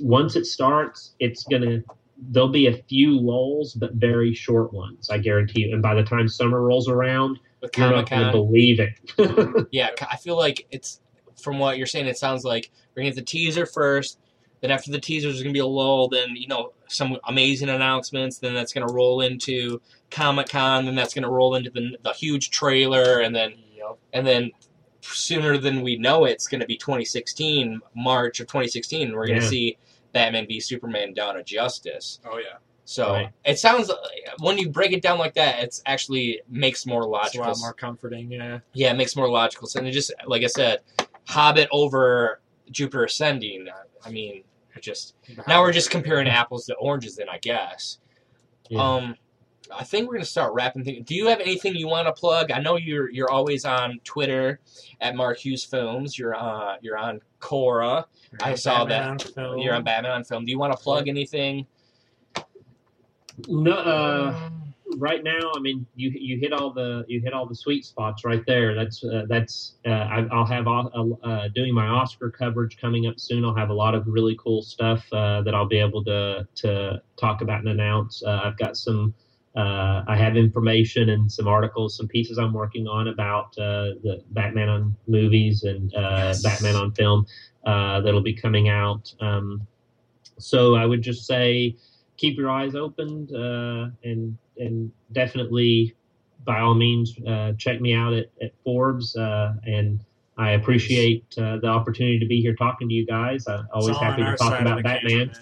[0.00, 1.82] Once it starts, it's going to
[2.16, 5.10] there'll be a few lulls, but very short ones.
[5.10, 5.72] I guarantee you.
[5.72, 9.66] And by the time summer rolls around, With you're not going to believe it.
[9.72, 11.00] yeah, I feel like it's
[11.40, 12.06] from what you're saying.
[12.06, 14.18] It sounds like we're gonna get the teaser first.
[14.60, 16.08] Then after the teaser, there's gonna be a lull.
[16.08, 18.38] Then you know some amazing announcements.
[18.38, 20.84] Then that's gonna roll into Comic Con.
[20.86, 23.20] Then that's gonna roll into the the huge trailer.
[23.20, 23.98] And then Yep.
[24.12, 24.52] and then
[25.02, 29.12] sooner than we know it, it's going to be 2016, March of 2016.
[29.12, 29.50] We're going to Yeah.
[29.50, 29.76] see
[30.14, 32.20] Batman v Superman: Dawn of Justice.
[32.24, 32.56] Oh yeah.
[32.86, 33.30] So Right.
[33.44, 33.90] it sounds
[34.40, 37.46] when you break it down like that, it's actually makes more It's a logical.
[37.48, 38.30] lot more comforting.
[38.30, 38.60] Yeah.
[38.72, 39.84] Yeah, it makes more logical sense.
[39.84, 40.80] And just like I said,
[41.28, 42.40] Hobbit over
[42.70, 43.68] Jupiter Ascending.
[44.04, 44.44] I mean,
[44.76, 45.14] it just
[45.48, 47.16] now we're just comparing apples to oranges.
[47.16, 47.98] Then I guess.
[48.70, 48.80] Yeah.
[48.82, 49.16] Um,
[49.72, 51.06] I think we're gonna start wrapping things.
[51.06, 52.50] Do you have anything you want to plug?
[52.50, 54.60] I know you're you're always on Twitter
[55.00, 56.18] at Mark Hughes Films.
[56.18, 58.04] You're uh you're on Quora.
[58.42, 59.38] I saw Batman that.
[59.38, 59.58] on.
[59.58, 60.44] You're on Batman on Film.
[60.44, 61.66] Do you want to plug anything?
[63.48, 64.50] no, uh,
[64.96, 68.24] right now, I mean, you you hit all the you hit all the sweet spots
[68.24, 68.74] right there.
[68.74, 70.88] That's uh, that's uh, I, I'll have uh,
[71.22, 73.44] uh, doing my Oscar coverage coming up soon.
[73.44, 77.02] I'll have a lot of really cool stuff uh, that I'll be able to to
[77.16, 78.22] talk about and announce.
[78.22, 79.14] Uh, I've got some.
[79.56, 84.22] Uh, I have information and some articles, some pieces I'm working on about uh, the
[84.30, 86.42] Batman on movies and uh, Yes.
[86.42, 87.26] Batman on film
[87.64, 89.12] uh, that'll be coming out.
[89.20, 89.66] Um,
[90.38, 91.76] so I would just say
[92.16, 95.94] keep your eyes open uh, and and definitely
[96.44, 100.00] by all means uh, check me out at, at Forbes uh, and
[100.36, 103.46] I appreciate uh, the opportunity to be here talking to you guys.
[103.46, 105.32] I'm always happy to talk about Batman.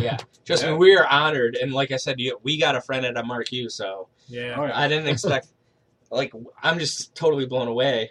[0.00, 0.76] Yeah, Justin, Yeah.
[0.76, 3.48] we are honored, and like I said, you, we got a friend at a Mark
[3.48, 4.54] Hughes, so Yeah.
[4.58, 4.62] Oh.
[4.72, 5.48] I didn't expect.
[6.14, 6.30] Like
[6.62, 8.10] I'm just totally blown away.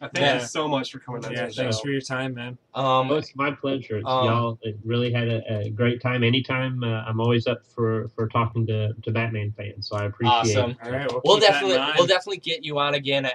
[0.00, 0.40] Thank Yeah.
[0.40, 1.82] you so much for coming on Yeah, the thanks show.
[1.82, 2.56] for your time, man.
[2.74, 3.98] Um, Well, it's my pleasure.
[3.98, 6.24] It's, Um, y'all it really had a, a great time.
[6.24, 9.86] Anytime, uh, I'm always up for, for talking to, to Batman fans.
[9.86, 10.70] So I appreciate Awesome.
[10.70, 10.76] it.
[10.82, 13.26] All right, we'll, we'll keep that in definitely we'll definitely get you on again.
[13.26, 13.34] I,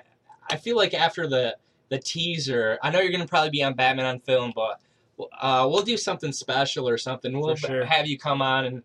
[0.50, 1.56] I feel like after the
[1.90, 4.80] the teaser, I know you're gonna probably be on Batman on film, but
[5.20, 7.38] uh, we'll do something special or something.
[7.40, 7.86] We'll sure.
[7.86, 8.84] have you come on and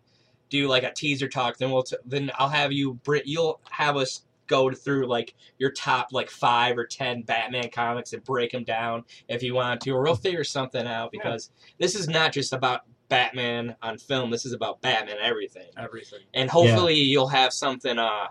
[0.49, 1.57] do like a teaser talk.
[1.57, 3.25] Then we'll t- then I'll have you Brit.
[3.25, 8.23] You'll have us go through like your top like five or ten Batman comics and
[8.23, 11.19] break them down if you want to, or we'll figure something out Yeah.
[11.23, 14.29] because this is not just about Batman on film.
[14.31, 16.19] This is about Batman everything everything.
[16.33, 18.27] and hopefully you'll have something uh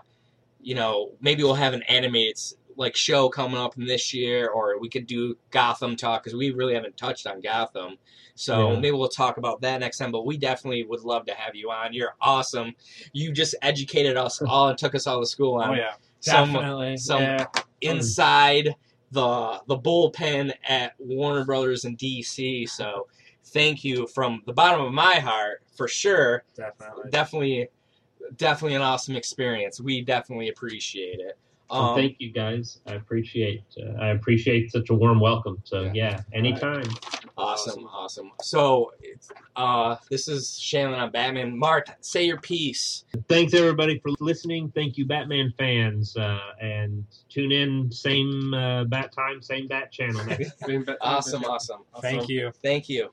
[0.61, 2.37] you know maybe we'll have an animated
[2.75, 6.73] like show coming up this year or we could do gotham talk because we really
[6.73, 7.95] haven't touched on gotham
[8.35, 8.79] so Yeah.
[8.79, 11.69] maybe we'll talk about that next time but we definitely would love to have you
[11.71, 12.73] on you're awesome
[13.13, 15.93] you just educated us all and took us all to school on Oh yeah.
[16.19, 16.97] some Definitely.
[16.97, 17.45] some yeah.
[17.81, 18.75] inside
[19.11, 23.07] the the bullpen at warner brothers in dc so
[23.47, 27.11] thank you from the bottom of my heart for sure Definitely.
[27.11, 27.67] definitely
[28.37, 31.37] definitely an awesome experience we definitely appreciate it
[31.69, 32.79] Well, um, thank you guys.
[32.87, 35.57] I appreciate uh, I appreciate such a warm welcome.
[35.63, 35.91] So Yeah.
[35.93, 36.83] yeah, anytime.
[37.35, 38.91] awesome awesome so
[39.55, 44.71] uh this is shannon on batman mark say your piece Thanks everybody for listening.
[44.75, 50.23] Thank you, Batman fans, uh, and tune in same uh, bat time, same bat channel
[50.25, 50.59] next.
[50.67, 52.51] Been- been- awesome awesome Thank you.
[52.61, 53.09] thank you